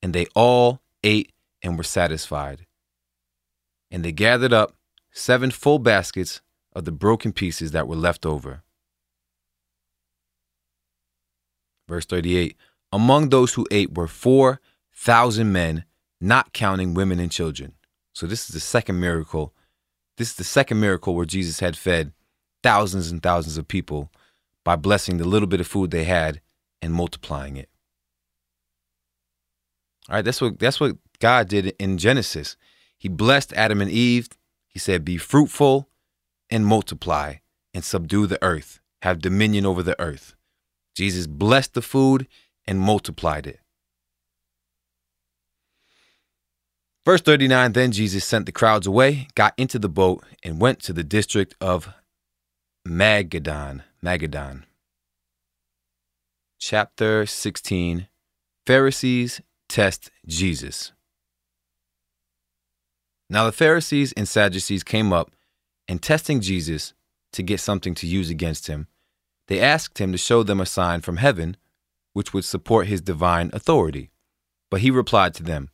And 0.00 0.14
they 0.14 0.26
all 0.36 0.82
ate 1.02 1.32
and 1.64 1.76
were 1.76 1.82
satisfied. 1.82 2.66
And 3.90 4.04
they 4.04 4.12
gathered 4.12 4.52
up 4.52 4.76
seven 5.10 5.50
full 5.50 5.80
baskets 5.80 6.42
of 6.76 6.84
the 6.84 6.92
broken 6.92 7.32
pieces 7.32 7.72
that 7.72 7.88
were 7.88 7.96
left 7.96 8.24
over. 8.24 8.62
Verse 11.88 12.06
38 12.06 12.56
Among 12.92 13.30
those 13.30 13.54
who 13.54 13.66
ate 13.72 13.96
were 13.96 14.06
4,000 14.06 15.50
men, 15.50 15.86
not 16.20 16.52
counting 16.52 16.94
women 16.94 17.18
and 17.18 17.32
children. 17.32 17.72
So 18.12 18.28
this 18.28 18.48
is 18.48 18.54
the 18.54 18.60
second 18.60 19.00
miracle. 19.00 19.54
This 20.18 20.28
is 20.30 20.36
the 20.36 20.44
second 20.44 20.78
miracle 20.78 21.16
where 21.16 21.26
Jesus 21.26 21.58
had 21.58 21.76
fed 21.76 22.12
thousands 22.62 23.10
and 23.10 23.20
thousands 23.20 23.58
of 23.58 23.66
people 23.66 24.12
by 24.64 24.76
blessing 24.76 25.18
the 25.18 25.28
little 25.28 25.46
bit 25.46 25.60
of 25.60 25.66
food 25.66 25.90
they 25.90 26.04
had 26.04 26.40
and 26.80 26.92
multiplying 26.92 27.56
it. 27.56 27.68
All 30.08 30.16
right, 30.16 30.24
that's 30.24 30.40
what 30.40 30.58
that's 30.58 30.80
what 30.80 30.96
God 31.18 31.48
did 31.48 31.74
in 31.78 31.98
Genesis. 31.98 32.56
He 32.98 33.08
blessed 33.08 33.52
Adam 33.54 33.80
and 33.80 33.90
Eve. 33.90 34.28
He 34.68 34.78
said, 34.78 35.04
"Be 35.04 35.16
fruitful 35.16 35.88
and 36.50 36.66
multiply 36.66 37.36
and 37.72 37.84
subdue 37.84 38.26
the 38.26 38.42
earth. 38.42 38.80
Have 39.02 39.20
dominion 39.20 39.64
over 39.64 39.82
the 39.82 39.98
earth." 40.00 40.34
Jesus 40.94 41.26
blessed 41.26 41.74
the 41.74 41.82
food 41.82 42.28
and 42.66 42.78
multiplied 42.78 43.46
it. 43.46 43.60
Verse 47.04 47.20
39 47.20 47.72
Then 47.72 47.92
Jesus 47.92 48.24
sent 48.24 48.46
the 48.46 48.52
crowds 48.52 48.86
away, 48.86 49.28
got 49.34 49.54
into 49.56 49.78
the 49.78 49.88
boat, 49.88 50.24
and 50.42 50.60
went 50.60 50.80
to 50.82 50.92
the 50.92 51.04
district 51.04 51.54
of 51.60 51.92
Magadan. 52.86 53.82
Magadan. 54.04 54.64
Chapter 56.58 57.24
16 57.24 58.08
Pharisees 58.66 59.40
test 59.70 60.10
Jesus. 60.26 60.92
Now 63.30 63.46
the 63.46 63.52
Pharisees 63.52 64.12
and 64.18 64.28
Sadducees 64.28 64.84
came 64.84 65.14
up 65.14 65.30
and 65.88 66.02
testing 66.02 66.42
Jesus 66.42 66.92
to 67.32 67.42
get 67.42 67.60
something 67.60 67.94
to 67.94 68.06
use 68.06 68.28
against 68.28 68.66
him, 68.66 68.86
they 69.48 69.60
asked 69.60 69.98
him 69.98 70.12
to 70.12 70.18
show 70.18 70.42
them 70.42 70.60
a 70.60 70.66
sign 70.66 71.00
from 71.00 71.16
heaven 71.16 71.56
which 72.12 72.34
would 72.34 72.44
support 72.44 72.86
his 72.86 73.00
divine 73.00 73.50
authority. 73.52 74.10
But 74.70 74.80
he 74.80 74.90
replied 74.90 75.32
to 75.34 75.42
them, 75.42 75.70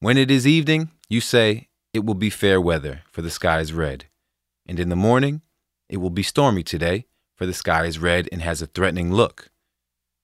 when 0.00 0.16
it 0.16 0.30
is 0.30 0.46
evening, 0.46 0.90
you 1.08 1.20
say, 1.20 1.68
It 1.92 2.04
will 2.04 2.14
be 2.14 2.30
fair 2.30 2.60
weather, 2.60 3.02
for 3.12 3.22
the 3.22 3.30
sky 3.30 3.60
is 3.60 3.72
red. 3.72 4.06
And 4.66 4.80
in 4.80 4.88
the 4.88 4.96
morning, 4.96 5.42
it 5.88 5.98
will 5.98 6.10
be 6.10 6.22
stormy 6.22 6.62
today, 6.62 7.06
for 7.36 7.46
the 7.46 7.54
sky 7.54 7.84
is 7.84 7.98
red 7.98 8.28
and 8.32 8.42
has 8.42 8.62
a 8.62 8.66
threatening 8.66 9.12
look. 9.12 9.50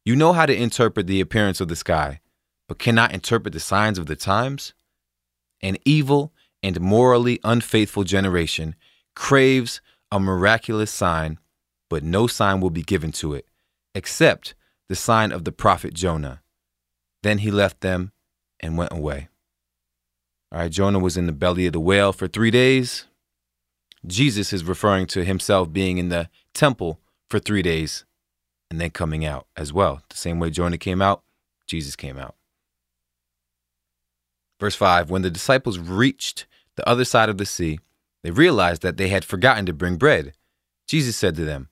You 0.05 0.17
know 0.17 0.33
how 0.33 0.47
to 0.47 0.55
interpret 0.55 1.07
the 1.07 1.21
appearance 1.21 1.61
of 1.61 1.69
the 1.69 1.77
sky, 1.77 2.21
but 2.69 2.79
cannot 2.79 3.13
interpret 3.13 3.53
the 3.53 3.61
signs 3.61 3.99
of 3.99 4.07
the 4.07 4.17
times? 4.17 4.75
An 5.61 5.77
evil 5.85 6.33
and 6.63 6.81
morally 6.81 7.41
unfaithful 7.45 8.05
generation 8.05 8.75
craves 9.15 9.81
a 10.11 10.19
miraculous 10.19 10.91
sign, 10.91 11.39
but 11.89 12.03
no 12.03 12.27
sign 12.27 12.61
will 12.61 12.71
be 12.71 12.83
given 12.83 13.13
to 13.13 13.35
it, 13.35 13.47
except 13.95 14.55
the 14.89 14.97
sign 14.97 15.33
of 15.33 15.45
the 15.45 15.53
prophet 15.53 15.95
Jonah. 15.95 16.43
Then 17.23 17.39
he 17.39 17.51
left 17.51 17.81
them 17.81 18.13
and 18.61 18.79
went 18.79 18.93
away. 18.93 19.29
All 20.53 20.61
right, 20.61 20.71
Jonah 20.71 20.99
was 20.99 21.17
in 21.17 21.27
the 21.27 21.33
belly 21.33 21.67
of 21.67 21.73
the 21.73 21.81
whale 21.81 22.13
for 22.13 22.27
three 22.27 22.51
days. 22.51 23.07
Jesus 24.07 24.53
is 24.53 24.65
referring 24.65 25.07
to 25.09 25.25
himself 25.25 25.73
being 25.73 25.99
in 25.99 26.09
the 26.09 26.29
temple 26.55 27.01
for 27.29 27.39
three 27.39 27.63
days 27.63 28.05
and 28.71 28.81
then 28.81 28.91
coming 28.91 29.25
out 29.25 29.47
as 29.57 29.73
well. 29.73 30.03
The 30.09 30.17
same 30.17 30.39
way 30.39 30.51
Jonah 30.51 30.79
came 30.79 31.03
out, 31.03 31.23
Jesus 31.67 31.97
came 31.97 32.19
out. 32.19 32.35
Verse 34.59 34.75
5 34.75 35.11
When 35.11 35.23
the 35.23 35.31
disciples 35.31 35.79
reached 35.79 36.47
the 36.77 36.89
other 36.89 37.05
side 37.05 37.29
of 37.29 37.39
the 37.39 37.47
sea, 37.47 37.79
they 38.23 38.31
realized 38.31 38.83
that 38.83 38.97
they 38.97 39.09
had 39.09 39.25
forgotten 39.25 39.67
to 39.67 39.73
bring 39.73 39.97
bread. 39.97 40.33
Jesus 40.87 41.17
said 41.17 41.37
to 41.37 41.45
them, 41.45 41.69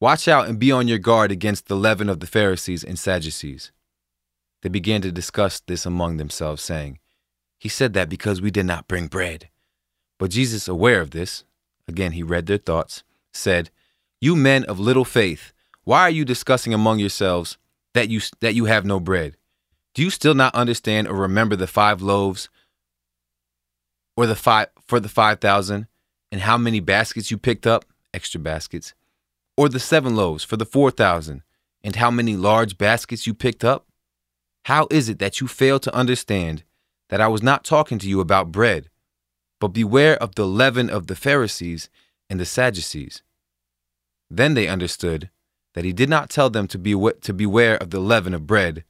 Watch 0.00 0.28
out 0.28 0.48
and 0.48 0.58
be 0.58 0.72
on 0.72 0.88
your 0.88 0.98
guard 0.98 1.30
against 1.30 1.66
the 1.66 1.76
leaven 1.76 2.08
of 2.08 2.20
the 2.20 2.26
Pharisees 2.26 2.82
and 2.82 2.98
Sadducees. 2.98 3.70
They 4.62 4.68
began 4.70 5.02
to 5.02 5.12
discuss 5.12 5.60
this 5.60 5.84
among 5.84 6.16
themselves, 6.16 6.62
saying, 6.62 6.98
he 7.60 7.68
said 7.68 7.92
that 7.92 8.08
because 8.08 8.40
we 8.40 8.50
did 8.50 8.64
not 8.64 8.88
bring 8.88 9.06
bread. 9.06 9.50
But 10.18 10.30
Jesus, 10.30 10.66
aware 10.66 11.02
of 11.02 11.10
this, 11.10 11.44
again, 11.90 12.12
he 12.12 12.22
read 12.22 12.46
their 12.46 12.56
thoughts, 12.56 13.02
said, 13.34 13.70
You 14.20 14.34
men 14.34 14.64
of 14.64 14.80
little 14.80 15.04
faith, 15.04 15.52
why 15.84 16.02
are 16.02 16.10
you 16.10 16.24
discussing 16.24 16.72
among 16.72 16.98
yourselves 16.98 17.58
that 17.94 18.08
you, 18.08 18.20
that 18.40 18.54
you 18.54 18.64
have 18.66 18.84
no 18.84 19.00
bread? 19.00 19.36
Do 19.94 20.02
you 20.02 20.10
still 20.10 20.34
not 20.34 20.54
understand 20.54 21.08
or 21.08 21.14
remember 21.14 21.56
the 21.56 21.66
five 21.66 22.00
loaves 22.00 22.48
or 24.16 24.26
the 24.26 24.36
five 24.36 24.68
for 24.86 25.00
the 25.00 25.08
5,000 25.08 25.86
and 26.30 26.40
how 26.42 26.56
many 26.56 26.80
baskets 26.80 27.30
you 27.30 27.38
picked 27.38 27.66
up, 27.66 27.84
extra 28.14 28.40
baskets, 28.40 28.94
or 29.56 29.68
the 29.68 29.80
seven 29.80 30.14
loaves 30.14 30.44
for 30.44 30.56
the 30.56 30.66
4,000 30.66 31.42
and 31.82 31.96
how 31.96 32.10
many 32.10 32.36
large 32.36 32.78
baskets 32.78 33.26
you 33.26 33.34
picked 33.34 33.64
up? 33.64 33.86
How 34.66 34.86
is 34.90 35.08
it 35.08 35.18
that 35.18 35.40
you 35.40 35.48
fail 35.48 35.80
to 35.80 35.94
understand 35.94 36.62
that 37.08 37.20
I 37.20 37.28
was 37.28 37.42
not 37.42 37.64
talking 37.64 37.98
to 37.98 38.08
you 38.08 38.20
about 38.20 38.52
bread, 38.52 38.89
but 39.60 39.68
beware 39.68 40.16
of 40.16 40.34
the 40.34 40.46
leaven 40.46 40.90
of 40.90 41.06
the 41.06 41.14
Pharisees 41.14 41.88
and 42.28 42.40
the 42.40 42.46
Sadducees. 42.46 43.22
Then 44.30 44.54
they 44.54 44.66
understood 44.66 45.30
that 45.74 45.84
he 45.84 45.92
did 45.92 46.08
not 46.08 46.30
tell 46.30 46.50
them 46.50 46.66
to, 46.68 46.78
be, 46.78 46.94
to 47.20 47.32
beware 47.32 47.76
of 47.76 47.90
the 47.90 48.00
leaven 48.00 48.34
of 48.34 48.46
bread, 48.46 48.84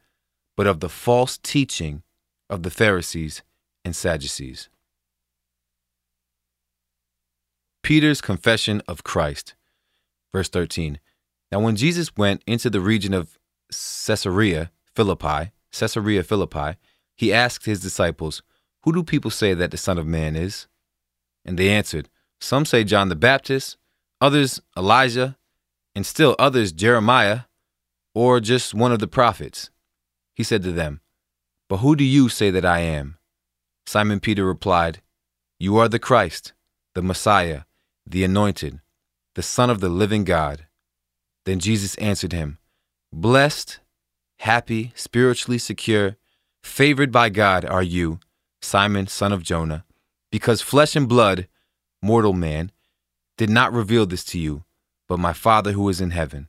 but 0.57 0.67
of 0.67 0.81
the 0.81 0.89
false 0.89 1.39
teaching 1.39 2.03
of 2.49 2.62
the 2.62 2.71
Pharisees 2.71 3.43
and 3.85 3.95
Sadducees. 3.95 4.69
Peter's 7.83 8.21
confession 8.21 8.83
of 8.87 9.05
Christ. 9.05 9.55
Verse 10.33 10.49
13. 10.49 11.00
Now, 11.50 11.61
when 11.61 11.77
Jesus 11.77 12.17
went 12.17 12.43
into 12.47 12.71
the 12.71 12.81
region 12.81 13.12
of 13.12 13.39
Caesarea 13.71 14.71
Philippi, 14.95 15.50
Caesarea 15.73 16.23
Philippi, 16.23 16.77
he 17.17 17.33
asked 17.33 17.67
his 17.67 17.81
disciples, 17.81 18.43
Who 18.85 18.93
do 18.93 19.03
people 19.03 19.31
say 19.31 19.55
that 19.55 19.71
the 19.71 19.77
Son 19.77 19.99
of 19.99 20.07
Man 20.07 20.37
is? 20.37 20.67
And 21.45 21.59
they 21.59 21.69
answered, 21.71 22.09
Some 22.41 22.65
say 22.65 22.85
John 22.85 23.09
the 23.09 23.17
Baptist, 23.17 23.77
others 24.21 24.61
Elijah, 24.77 25.37
and 25.95 26.07
still 26.07 26.37
others 26.39 26.73
Jeremiah, 26.73 27.41
or 28.15 28.41
just 28.41 28.75
one 28.75 28.93
of 28.93 28.99
the 28.99 29.09
prophets. 29.09 29.71
He 30.35 30.43
said 30.43 30.63
to 30.63 30.73
them, 30.73 31.01
But 31.69 31.79
who 31.79 31.97
do 31.97 32.05
you 32.05 32.29
say 32.29 32.51
that 32.51 32.65
I 32.65 32.81
am? 32.81 33.19
Simon 33.87 34.21
Peter 34.21 34.45
replied, 34.45 35.01
You 35.59 35.77
are 35.77 35.89
the 35.89 35.99
Christ, 35.99 36.53
the 36.95 37.03
Messiah, 37.03 37.63
the 38.07 38.25
Anointed, 38.25 38.81
the 39.35 39.43
Son 39.43 39.71
of 39.71 39.81
the 39.81 39.89
living 39.89 40.25
God. 40.25 40.67
Then 41.45 41.59
Jesus 41.59 41.95
answered 41.97 42.33
him, 42.33 42.59
Blessed, 43.13 43.81
happy, 44.39 44.93
spiritually 44.95 45.59
secure, 45.59 46.17
Favored 46.63 47.11
by 47.11 47.31
God 47.31 47.65
are 47.65 47.83
you, 47.83 48.21
Simon, 48.62 49.07
son 49.07 49.33
of 49.33 49.43
Jonah, 49.43 49.85
because 50.31 50.62
flesh 50.62 50.97
and 50.97 51.09
blood, 51.09 51.49
mortal 52.02 52.33
man, 52.33 52.71
did 53.37 53.50
not 53.50 53.73
reveal 53.73 54.07
this 54.07 54.25
to 54.25 54.38
you, 54.38 54.64
but 55.09 55.19
my 55.19 55.33
Father 55.33 55.73
who 55.73 55.88
is 55.88 56.00
in 56.00 56.11
heaven. 56.11 56.49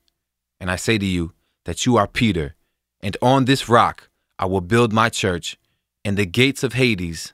And 0.59 0.69
I 0.69 0.75
say 0.75 0.97
to 0.97 1.05
you 1.05 1.33
that 1.65 1.85
you 1.85 1.97
are 1.97 2.07
Peter, 2.07 2.55
and 2.99 3.17
on 3.21 3.45
this 3.45 3.67
rock 3.69 4.09
I 4.37 4.45
will 4.45 4.61
build 4.61 4.93
my 4.93 5.09
church, 5.09 5.57
and 6.03 6.17
the 6.17 6.25
gates 6.25 6.63
of 6.63 6.73
Hades 6.73 7.33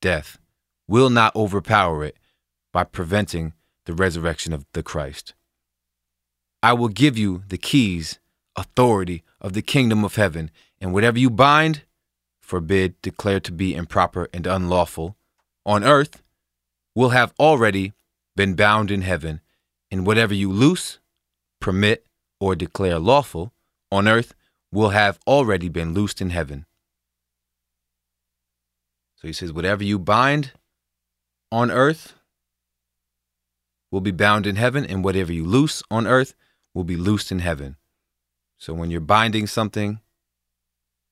death, 0.00 0.38
will 0.86 1.10
not 1.10 1.34
overpower 1.36 2.04
it 2.04 2.16
by 2.72 2.84
preventing 2.84 3.52
the 3.84 3.92
resurrection 3.92 4.52
of 4.52 4.64
the 4.72 4.82
Christ. 4.82 5.34
I 6.62 6.72
will 6.72 6.88
give 6.88 7.16
you 7.16 7.42
the 7.48 7.58
keys, 7.58 8.18
authority 8.56 9.22
of 9.40 9.52
the 9.52 9.62
kingdom 9.62 10.04
of 10.04 10.16
heaven, 10.16 10.50
and 10.80 10.92
whatever 10.92 11.18
you 11.18 11.30
bind, 11.30 11.82
forbid, 12.48 13.00
declare 13.02 13.40
to 13.40 13.52
be 13.52 13.74
improper 13.74 14.26
and 14.32 14.46
unlawful 14.46 15.16
on 15.66 15.84
earth, 15.84 16.22
will 16.94 17.10
have 17.10 17.34
already 17.38 17.92
been 18.34 18.54
bound 18.54 18.90
in 18.90 19.02
heaven, 19.02 19.42
and 19.90 20.06
whatever 20.06 20.32
you 20.32 20.50
loose, 20.50 20.98
permit, 21.60 22.06
or 22.40 22.56
declare 22.56 22.98
lawful 22.98 23.52
on 23.92 24.08
earth 24.08 24.34
will 24.72 24.90
have 24.90 25.18
already 25.26 25.68
been 25.68 25.92
loosed 25.92 26.22
in 26.22 26.30
heaven. 26.30 26.64
So 29.16 29.28
he 29.28 29.34
says, 29.34 29.52
whatever 29.52 29.84
you 29.84 29.98
bind 29.98 30.52
on 31.52 31.70
earth 31.70 32.14
will 33.90 34.00
be 34.00 34.10
bound 34.10 34.46
in 34.46 34.56
heaven, 34.56 34.86
and 34.86 35.04
whatever 35.04 35.34
you 35.34 35.44
loose 35.44 35.82
on 35.90 36.06
earth 36.06 36.34
will 36.72 36.84
be 36.84 36.96
loosed 36.96 37.30
in 37.30 37.40
heaven. 37.40 37.76
So 38.56 38.72
when 38.72 38.90
you're 38.90 39.02
binding 39.02 39.46
something, 39.46 40.00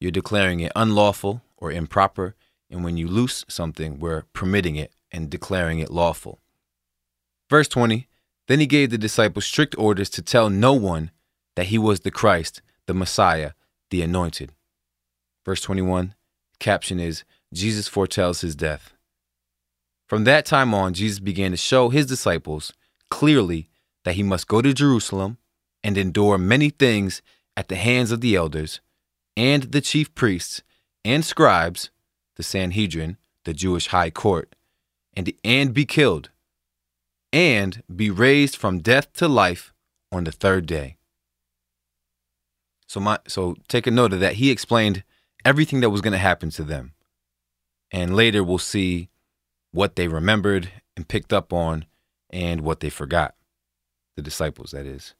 you're 0.00 0.10
declaring 0.10 0.60
it 0.60 0.72
unlawful 0.76 1.42
or 1.56 1.72
improper. 1.72 2.34
And 2.70 2.84
when 2.84 2.96
you 2.96 3.08
loose 3.08 3.44
something, 3.48 3.98
we're 3.98 4.22
permitting 4.32 4.76
it 4.76 4.92
and 5.12 5.30
declaring 5.30 5.78
it 5.78 5.90
lawful. 5.90 6.40
Verse 7.48 7.68
20 7.68 8.08
Then 8.48 8.60
he 8.60 8.66
gave 8.66 8.90
the 8.90 8.98
disciples 8.98 9.46
strict 9.46 9.76
orders 9.78 10.10
to 10.10 10.22
tell 10.22 10.50
no 10.50 10.72
one 10.72 11.10
that 11.54 11.66
he 11.66 11.78
was 11.78 12.00
the 12.00 12.10
Christ, 12.10 12.60
the 12.86 12.94
Messiah, 12.94 13.52
the 13.90 14.02
Anointed. 14.02 14.52
Verse 15.44 15.60
21, 15.60 16.14
caption 16.58 16.98
is 16.98 17.24
Jesus 17.54 17.86
foretells 17.86 18.40
his 18.40 18.56
death. 18.56 18.92
From 20.08 20.24
that 20.24 20.44
time 20.44 20.74
on, 20.74 20.94
Jesus 20.94 21.20
began 21.20 21.52
to 21.52 21.56
show 21.56 21.88
his 21.88 22.06
disciples 22.06 22.72
clearly 23.10 23.68
that 24.04 24.14
he 24.14 24.22
must 24.22 24.48
go 24.48 24.60
to 24.60 24.72
Jerusalem 24.72 25.38
and 25.82 25.96
endure 25.96 26.38
many 26.38 26.70
things 26.70 27.22
at 27.56 27.68
the 27.68 27.76
hands 27.76 28.10
of 28.10 28.20
the 28.20 28.34
elders 28.34 28.80
and 29.36 29.64
the 29.64 29.80
chief 29.80 30.14
priests 30.14 30.62
and 31.04 31.24
scribes, 31.24 31.90
the 32.36 32.42
Sanhedrin, 32.42 33.16
the 33.44 33.54
Jewish 33.54 33.88
high 33.88 34.10
court, 34.10 34.54
and, 35.14 35.32
and 35.44 35.72
be 35.72 35.84
killed, 35.84 36.30
and 37.32 37.82
be 37.94 38.10
raised 38.10 38.56
from 38.56 38.80
death 38.80 39.12
to 39.14 39.28
life 39.28 39.72
on 40.10 40.24
the 40.24 40.32
third 40.32 40.66
day. 40.66 40.96
So 42.86 43.00
my 43.00 43.18
so 43.26 43.56
take 43.68 43.86
a 43.86 43.90
note 43.90 44.12
of 44.12 44.20
that. 44.20 44.34
He 44.34 44.50
explained 44.50 45.02
everything 45.44 45.80
that 45.80 45.90
was 45.90 46.00
going 46.00 46.12
to 46.12 46.18
happen 46.18 46.50
to 46.50 46.62
them. 46.62 46.92
And 47.90 48.16
later 48.16 48.42
we'll 48.42 48.58
see 48.58 49.10
what 49.72 49.96
they 49.96 50.08
remembered 50.08 50.70
and 50.96 51.06
picked 51.06 51.32
up 51.32 51.52
on 51.52 51.84
and 52.30 52.62
what 52.62 52.80
they 52.80 52.90
forgot. 52.90 53.34
The 54.16 54.22
disciples, 54.22 54.70
that 54.70 54.86
is. 54.86 55.14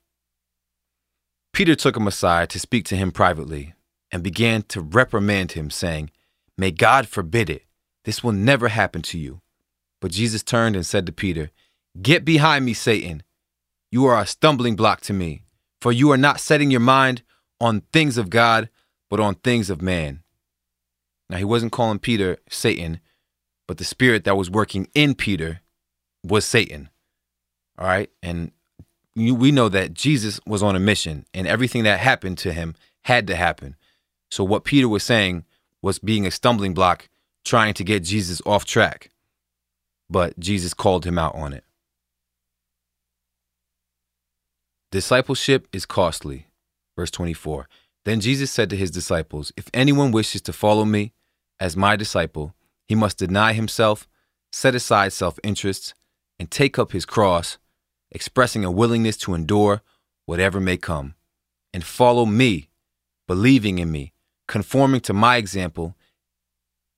Peter 1.53 1.75
took 1.75 1.97
him 1.97 2.07
aside 2.07 2.51
to 2.51 2.61
speak 2.61 2.85
to 2.87 2.97
him 2.97 3.13
privately 3.13 3.75
and 4.11 4.23
began 4.23 4.63
to 4.63 4.81
reprimand 4.81 5.53
him, 5.53 5.71
saying, 5.71 6.11
May 6.57 6.71
God 6.71 7.09
forbid 7.09 7.51
it. 7.51 7.65
This 8.05 8.23
will 8.23 8.33
never 8.33 8.69
happen 8.69 9.03
to 9.03 9.19
you. 9.19 9.41
But 10.01 10.13
Jesus 10.13 10.43
turned 10.43 10.77
and 10.77 10.87
said 10.87 11.07
to 11.07 11.13
Peter, 11.13 11.51
Get 12.01 12.25
behind 12.25 12.65
me, 12.65 12.75
Satan. 12.75 13.23
You 13.91 14.07
are 14.07 14.21
a 14.21 14.27
stumbling 14.27 14.77
block 14.77 15.01
to 15.03 15.13
me, 15.13 15.43
for 15.81 15.93
you 15.93 16.11
are 16.13 16.19
not 16.19 16.41
setting 16.41 16.71
your 16.71 16.81
mind 16.81 17.23
on 17.61 17.83
things 17.93 18.19
of 18.19 18.31
God, 18.31 18.69
but 19.09 19.21
on 19.21 19.37
things 19.37 19.71
of 19.71 19.81
man. 19.81 20.23
Now, 21.29 21.39
he 21.39 21.45
wasn't 21.45 21.73
calling 21.73 21.99
Peter 21.99 22.39
Satan, 22.49 23.01
but 23.67 23.79
the 23.79 23.85
spirit 23.85 24.25
that 24.25 24.37
was 24.37 24.51
working 24.51 24.89
in 24.95 25.15
Peter 25.15 25.61
was 26.23 26.45
Satan. 26.45 26.91
All 27.79 27.87
right. 27.87 28.11
And 28.23 28.53
we 29.15 29.51
know 29.51 29.69
that 29.69 29.95
Jesus 29.95 30.41
was 30.47 30.63
on 30.63 30.77
a 30.77 30.81
mission 30.81 31.27
and 31.33 31.47
everything 31.47 31.85
that 31.85 32.01
happened 32.01 32.39
to 32.39 32.53
him 32.53 32.75
had 33.03 33.27
to 33.29 33.37
happen. 33.37 33.77
So, 34.31 34.45
what 34.45 34.65
Peter 34.65 34.89
was 34.89 35.03
saying 35.03 35.45
was 35.83 35.99
being 35.99 36.27
a 36.27 36.31
stumbling 36.31 36.75
block, 36.75 37.09
trying 37.45 37.75
to 37.75 37.85
get 37.85 38.03
Jesus 38.03 38.43
off 38.45 38.65
track. 38.65 39.11
But 40.11 40.39
Jesus 40.39 40.75
called 40.75 41.05
him 41.05 41.19
out 41.19 41.35
on 41.35 41.53
it. 41.53 41.65
Discipleship 44.93 45.69
is 45.73 45.87
costly. 45.87 46.47
Verse 46.97 47.11
24. 47.11 47.69
Then 48.05 48.21
Jesus 48.21 48.51
said 48.51 48.71
to 48.71 48.77
his 48.77 48.91
disciples, 48.91 49.53
If 49.57 49.69
anyone 49.75 50.13
wishes 50.13 50.41
to 50.43 50.53
follow 50.53 50.85
me 50.85 51.13
as 51.59 51.77
my 51.77 51.97
disciple, 51.97 52.55
he 52.87 52.95
must 52.95 53.19
deny 53.19 53.53
himself, 53.53 54.09
set 54.53 54.75
aside 54.75 55.13
self 55.13 55.39
interests, 55.43 55.93
and 56.39 56.51
take 56.51 56.79
up 56.79 56.93
his 56.93 57.05
cross, 57.05 57.59
expressing 58.11 58.65
a 58.65 58.71
willingness 58.71 59.17
to 59.19 59.35
endure 59.35 59.83
whatever 60.25 60.61
may 60.61 60.77
come, 60.77 61.15
and 61.75 61.85
follow 61.85 62.25
me, 62.25 62.69
believing 63.27 63.79
in 63.79 63.91
me, 63.91 64.13
conforming 64.47 65.01
to 65.01 65.13
my 65.13 65.37
example 65.37 65.95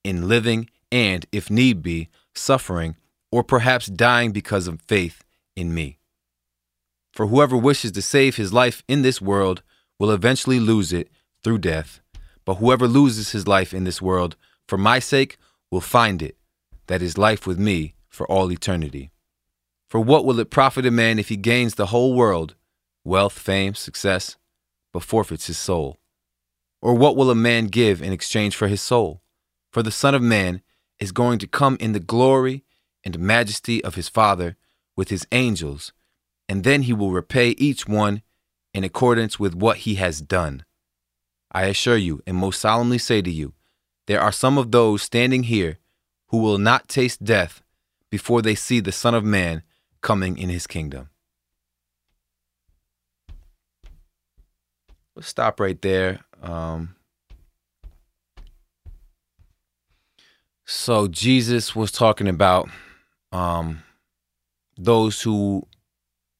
in 0.04 0.28
living 0.28 0.70
and, 0.90 1.26
if 1.32 1.50
need 1.50 1.82
be, 1.82 2.08
suffering, 2.34 2.96
or 3.30 3.42
perhaps 3.42 3.86
dying 3.86 4.32
because 4.32 4.66
of 4.66 4.80
faith 4.82 5.22
in 5.56 5.74
me. 5.74 5.98
For 7.12 7.26
whoever 7.26 7.56
wishes 7.56 7.92
to 7.92 8.02
save 8.02 8.36
his 8.36 8.52
life 8.52 8.82
in 8.88 9.02
this 9.02 9.20
world 9.20 9.62
will 9.98 10.10
eventually 10.10 10.60
lose 10.60 10.92
it 10.92 11.10
through 11.42 11.58
death, 11.58 12.00
but 12.44 12.56
whoever 12.56 12.86
loses 12.86 13.32
his 13.32 13.46
life 13.48 13.74
in 13.74 13.84
this 13.84 14.00
world 14.00 14.36
for 14.66 14.78
my 14.78 14.98
sake 14.98 15.36
will 15.70 15.80
find 15.80 16.22
it, 16.22 16.36
that 16.86 17.02
is 17.02 17.18
life 17.18 17.46
with 17.46 17.58
me 17.58 17.94
for 18.08 18.26
all 18.30 18.50
eternity. 18.52 19.10
For 19.88 20.00
what 20.00 20.24
will 20.24 20.38
it 20.38 20.50
profit 20.50 20.86
a 20.86 20.90
man 20.90 21.18
if 21.18 21.28
he 21.28 21.36
gains 21.36 21.74
the 21.74 21.86
whole 21.86 22.14
world, 22.14 22.54
wealth, 23.04 23.38
fame, 23.38 23.74
success, 23.74 24.36
but 24.92 25.02
forfeits 25.02 25.46
his 25.46 25.58
soul? 25.58 25.98
Or 26.80 26.94
what 26.94 27.16
will 27.16 27.30
a 27.30 27.34
man 27.34 27.66
give 27.66 28.02
in 28.02 28.12
exchange 28.12 28.54
for 28.56 28.68
his 28.68 28.80
soul? 28.80 29.22
For 29.72 29.82
the 29.82 29.90
Son 29.90 30.14
of 30.14 30.22
Man 30.22 30.62
is 30.98 31.12
going 31.12 31.38
to 31.40 31.46
come 31.46 31.76
in 31.80 31.92
the 31.92 32.00
glory 32.00 32.64
and 33.04 33.18
majesty 33.18 33.82
of 33.84 33.94
his 33.94 34.08
Father 34.08 34.56
with 34.96 35.10
his 35.10 35.26
angels, 35.32 35.92
and 36.48 36.64
then 36.64 36.82
he 36.82 36.92
will 36.92 37.10
repay 37.10 37.50
each 37.50 37.86
one 37.86 38.22
in 38.74 38.84
accordance 38.84 39.38
with 39.38 39.54
what 39.54 39.78
he 39.78 39.96
has 39.96 40.20
done. 40.20 40.64
I 41.50 41.64
assure 41.64 41.96
you 41.96 42.22
and 42.26 42.36
most 42.36 42.60
solemnly 42.60 42.98
say 42.98 43.22
to 43.22 43.30
you, 43.30 43.54
there 44.06 44.20
are 44.20 44.32
some 44.32 44.58
of 44.58 44.70
those 44.70 45.02
standing 45.02 45.44
here 45.44 45.78
who 46.28 46.38
will 46.38 46.58
not 46.58 46.88
taste 46.88 47.24
death 47.24 47.62
before 48.10 48.42
they 48.42 48.54
see 48.54 48.80
the 48.80 48.92
Son 48.92 49.14
of 49.14 49.24
Man 49.24 49.62
coming 50.00 50.38
in 50.38 50.48
his 50.48 50.66
kingdom. 50.66 51.10
Let's 55.14 55.28
stop 55.28 55.58
right 55.58 55.80
there. 55.82 56.20
Um, 56.42 56.96
so 60.66 61.08
Jesus 61.08 61.74
was 61.74 61.90
talking 61.90 62.28
about 62.28 62.68
um, 63.32 63.82
those 64.76 65.22
who 65.22 65.66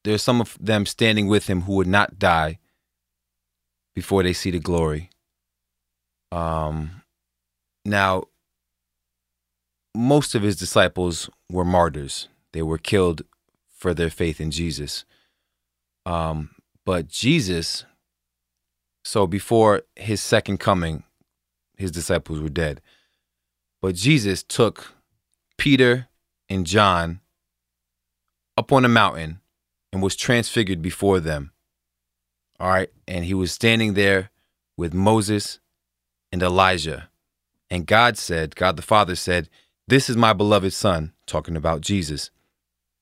there's 0.05 0.23
some 0.23 0.41
of 0.41 0.57
them 0.61 0.87
standing 0.87 1.27
with 1.27 1.49
him 1.49 1.63
who 1.63 1.75
would 1.75 1.87
not 1.87 2.19
die 2.19 2.59
before 3.95 4.23
they 4.23 4.33
see 4.33 4.51
the 4.51 4.61
glory. 4.61 5.11
Um, 6.31 7.03
now, 7.85 8.25
most 9.95 10.35
of 10.35 10.43
his 10.43 10.57
disciples 10.57 11.29
were 11.51 11.65
martyrs. 11.65 12.29
They 12.53 12.63
were 12.63 12.79
killed 12.79 13.23
for 13.77 13.95
their 13.95 14.11
faith 14.11 14.41
in 14.41 14.51
Jesus. 14.51 15.05
Um, 16.07 16.51
but 16.85 17.09
Jesus, 17.09 17.85
so 19.09 19.27
before 19.27 19.85
his 19.97 20.21
second 20.21 20.61
coming, 20.61 21.03
his 21.79 21.91
disciples 21.91 22.41
were 22.41 22.51
dead. 22.51 22.83
But 23.81 23.95
Jesus 23.95 24.43
took 24.43 24.93
Peter 25.57 26.09
and 26.51 26.67
John 26.67 27.21
up 28.59 28.71
on 28.71 28.85
a 28.85 28.89
mountain 28.89 29.41
and 29.95 30.03
was 30.03 30.15
transfigured 30.15 30.83
before 30.83 31.21
them. 31.21 31.53
All 32.61 32.69
right. 32.69 32.91
And 33.07 33.25
he 33.25 33.33
was 33.33 33.51
standing 33.51 33.95
there 33.95 34.29
with 34.77 34.93
Moses 34.93 35.59
and 36.31 36.43
Elijah. 36.43 37.09
And 37.71 37.87
God 37.87 38.19
said, 38.19 38.57
God 38.57 38.77
the 38.77 38.83
Father 38.83 39.15
said, 39.15 39.49
This 39.87 40.11
is 40.11 40.19
my 40.19 40.35
beloved 40.35 40.75
Son, 40.75 41.15
talking 41.27 41.57
about 41.57 41.81
Jesus. 41.81 42.31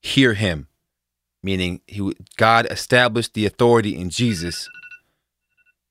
Hear 0.03 0.35
him. 0.35 0.69
Meaning, 1.43 1.81
he, 1.89 2.13
God 2.37 2.69
established 2.71 3.35
the 3.35 3.45
authority 3.45 3.97
in 3.97 4.11
Jesus, 4.11 4.69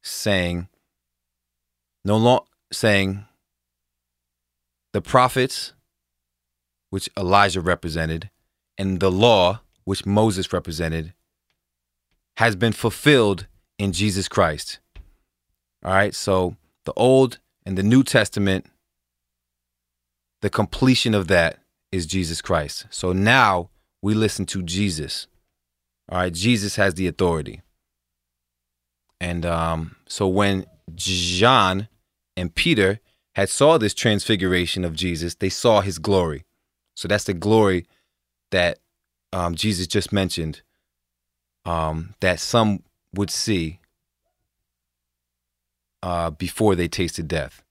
saying, 0.06 0.68
no 2.04 2.18
longer 2.18 2.46
saying, 2.72 3.26
the 4.94 5.02
prophets, 5.02 5.74
which 6.90 7.10
Elijah 7.18 7.62
represented, 7.62 8.30
and 8.78 9.00
the 9.00 9.12
law, 9.12 9.62
which 9.84 10.06
Moses 10.06 10.54
represented, 10.54 11.14
has 12.38 12.56
been 12.56 12.72
fulfilled 12.72 13.48
in 13.78 13.92
Jesus 13.92 14.28
Christ. 14.28 14.80
All 15.84 15.94
right, 15.94 16.14
so 16.14 16.56
the 16.86 16.94
Old 16.96 17.40
and 17.66 17.78
the 17.78 17.84
New 17.84 18.04
Testament, 18.04 18.66
the 20.42 20.50
completion 20.50 21.14
of 21.14 21.28
that 21.28 21.60
is 21.92 22.06
Jesus 22.06 22.42
Christ. 22.42 22.86
So 22.90 23.12
now 23.14 23.70
we 24.02 24.14
listen 24.14 24.46
to 24.48 24.62
Jesus. 24.62 25.28
All 26.10 26.20
right, 26.20 26.34
Jesus 26.34 26.76
has 26.76 26.94
the 26.94 27.08
authority. 27.08 27.62
And 29.26 29.44
um, 29.44 29.96
so 30.08 30.28
when 30.28 30.68
John 30.94 31.88
and 32.38 32.54
Peter 32.54 33.00
had 33.34 33.50
saw 33.50 33.80
this 33.80 33.96
transfiguration 33.96 34.86
of 34.86 34.94
Jesus, 34.94 35.34
they 35.34 35.50
saw 35.50 35.82
his 35.82 35.98
glory. 35.98 36.46
So 36.94 37.08
that's 37.08 37.24
the 37.24 37.34
glory 37.34 37.88
that 38.52 38.78
um, 39.34 39.56
Jesus 39.56 39.88
just 39.88 40.14
mentioned 40.14 40.62
um, 41.66 42.14
that 42.20 42.40
some 42.40 42.84
would 43.16 43.32
see 43.32 43.80
uh, 46.04 46.30
before 46.30 46.76
they 46.76 46.88
tasted 46.88 47.28
death. 47.28 47.64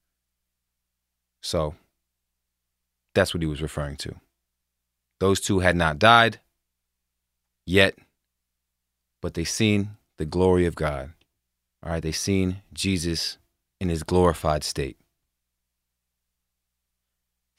So 1.40 1.76
that's 3.14 3.32
what 3.32 3.44
he 3.44 3.46
was 3.46 3.62
referring 3.62 3.94
to. 3.98 4.16
Those 5.20 5.40
two 5.40 5.60
had 5.60 5.76
not 5.76 6.00
died 6.00 6.40
yet, 7.64 7.96
but 9.22 9.34
they 9.34 9.44
seen 9.44 9.90
the 10.16 10.26
glory 10.26 10.66
of 10.66 10.74
God. 10.74 11.12
All 11.84 11.90
right, 11.90 12.02
they 12.02 12.12
seen 12.12 12.62
Jesus 12.72 13.36
in 13.78 13.90
his 13.90 14.02
glorified 14.02 14.64
state. 14.64 14.96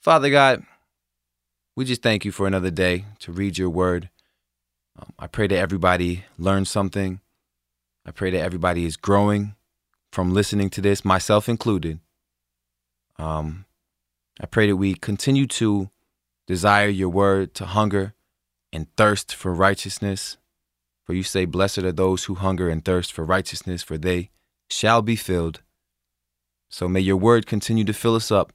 Father 0.01 0.31
God, 0.31 0.63
we 1.75 1.85
just 1.85 2.01
thank 2.01 2.25
you 2.25 2.31
for 2.31 2.47
another 2.47 2.71
day 2.71 3.05
to 3.19 3.31
read 3.31 3.57
your 3.57 3.69
word. 3.69 4.09
Um, 4.97 5.13
I 5.19 5.27
pray 5.27 5.45
that 5.47 5.57
everybody 5.57 6.25
learns 6.39 6.69
something. 6.69 7.19
I 8.05 8.11
pray 8.11 8.31
that 8.31 8.41
everybody 8.41 8.85
is 8.85 8.97
growing 8.97 9.55
from 10.11 10.33
listening 10.33 10.69
to 10.71 10.81
this, 10.81 11.05
myself 11.05 11.47
included. 11.47 11.99
Um, 13.19 13.65
I 14.39 14.45
pray 14.47 14.67
that 14.67 14.77
we 14.77 14.95
continue 14.95 15.45
to 15.47 15.89
desire 16.47 16.88
your 16.88 17.09
word, 17.09 17.53
to 17.55 17.65
hunger 17.65 18.13
and 18.71 18.88
thirst 18.95 19.35
for 19.35 19.53
righteousness. 19.53 20.38
For 21.05 21.13
you 21.13 21.23
say, 21.23 21.45
Blessed 21.45 21.79
are 21.79 21.91
those 21.91 22.25
who 22.25 22.35
hunger 22.35 22.69
and 22.69 22.83
thirst 22.83 23.13
for 23.13 23.23
righteousness, 23.23 23.83
for 23.83 23.97
they 23.97 24.31
shall 24.69 25.01
be 25.01 25.15
filled. 25.15 25.61
So 26.69 26.87
may 26.87 26.99
your 26.99 27.17
word 27.17 27.45
continue 27.45 27.85
to 27.85 27.93
fill 27.93 28.15
us 28.15 28.31
up 28.31 28.51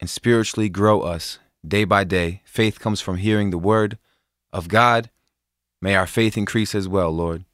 and 0.00 0.08
spiritually 0.08 0.68
grow 0.68 1.00
us 1.00 1.38
day 1.66 1.84
by 1.84 2.04
day. 2.04 2.42
Faith 2.44 2.78
comes 2.78 3.00
from 3.00 3.16
hearing 3.16 3.50
the 3.50 3.58
word 3.58 3.98
of 4.52 4.68
God. 4.68 5.10
May 5.82 5.96
our 5.96 6.06
faith 6.06 6.36
increase 6.36 6.74
as 6.74 6.88
well, 6.88 7.10
Lord. 7.10 7.44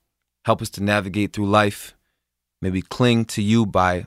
Help 0.44 0.60
us 0.60 0.70
to 0.70 0.82
navigate 0.82 1.32
through 1.32 1.48
life. 1.48 1.94
May 2.60 2.70
we 2.70 2.82
cling 2.82 3.24
to 3.26 3.42
you 3.42 3.64
by, 3.64 4.06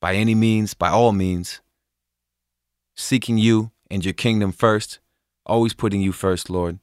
by 0.00 0.14
any 0.14 0.34
means, 0.34 0.74
by 0.74 0.88
all 0.88 1.12
means, 1.12 1.60
seeking 2.96 3.38
you 3.38 3.70
and 3.90 4.04
your 4.04 4.14
kingdom 4.14 4.52
first, 4.52 4.98
always 5.46 5.72
putting 5.72 6.00
you 6.00 6.12
first, 6.12 6.50
Lord. 6.50 6.78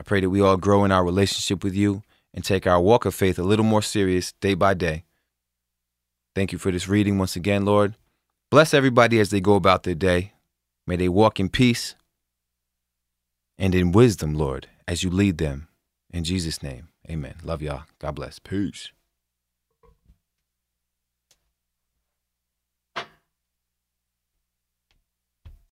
I 0.00 0.02
pray 0.02 0.20
that 0.20 0.30
we 0.30 0.40
all 0.40 0.56
grow 0.56 0.84
in 0.84 0.92
our 0.92 1.04
relationship 1.04 1.62
with 1.62 1.74
you 1.74 2.02
and 2.32 2.42
take 2.42 2.66
our 2.66 2.80
walk 2.80 3.04
of 3.04 3.14
faith 3.14 3.38
a 3.38 3.42
little 3.42 3.66
more 3.66 3.82
serious 3.82 4.32
day 4.40 4.54
by 4.54 4.72
day. 4.72 5.04
Thank 6.34 6.52
you 6.52 6.58
for 6.58 6.72
this 6.72 6.88
reading 6.88 7.18
once 7.18 7.36
again, 7.36 7.66
Lord. 7.66 7.96
Bless 8.50 8.72
everybody 8.72 9.20
as 9.20 9.28
they 9.28 9.42
go 9.42 9.56
about 9.56 9.82
their 9.82 9.94
day. 9.94 10.32
May 10.86 10.96
they 10.96 11.10
walk 11.10 11.38
in 11.38 11.50
peace 11.50 11.96
and 13.58 13.74
in 13.74 13.92
wisdom, 13.92 14.32
Lord, 14.32 14.68
as 14.88 15.04
you 15.04 15.10
lead 15.10 15.36
them. 15.36 15.68
In 16.10 16.24
Jesus' 16.24 16.62
name, 16.62 16.88
amen. 17.08 17.34
Love 17.44 17.60
y'all. 17.60 17.82
God 17.98 18.14
bless. 18.14 18.38
Peace. 18.38 18.92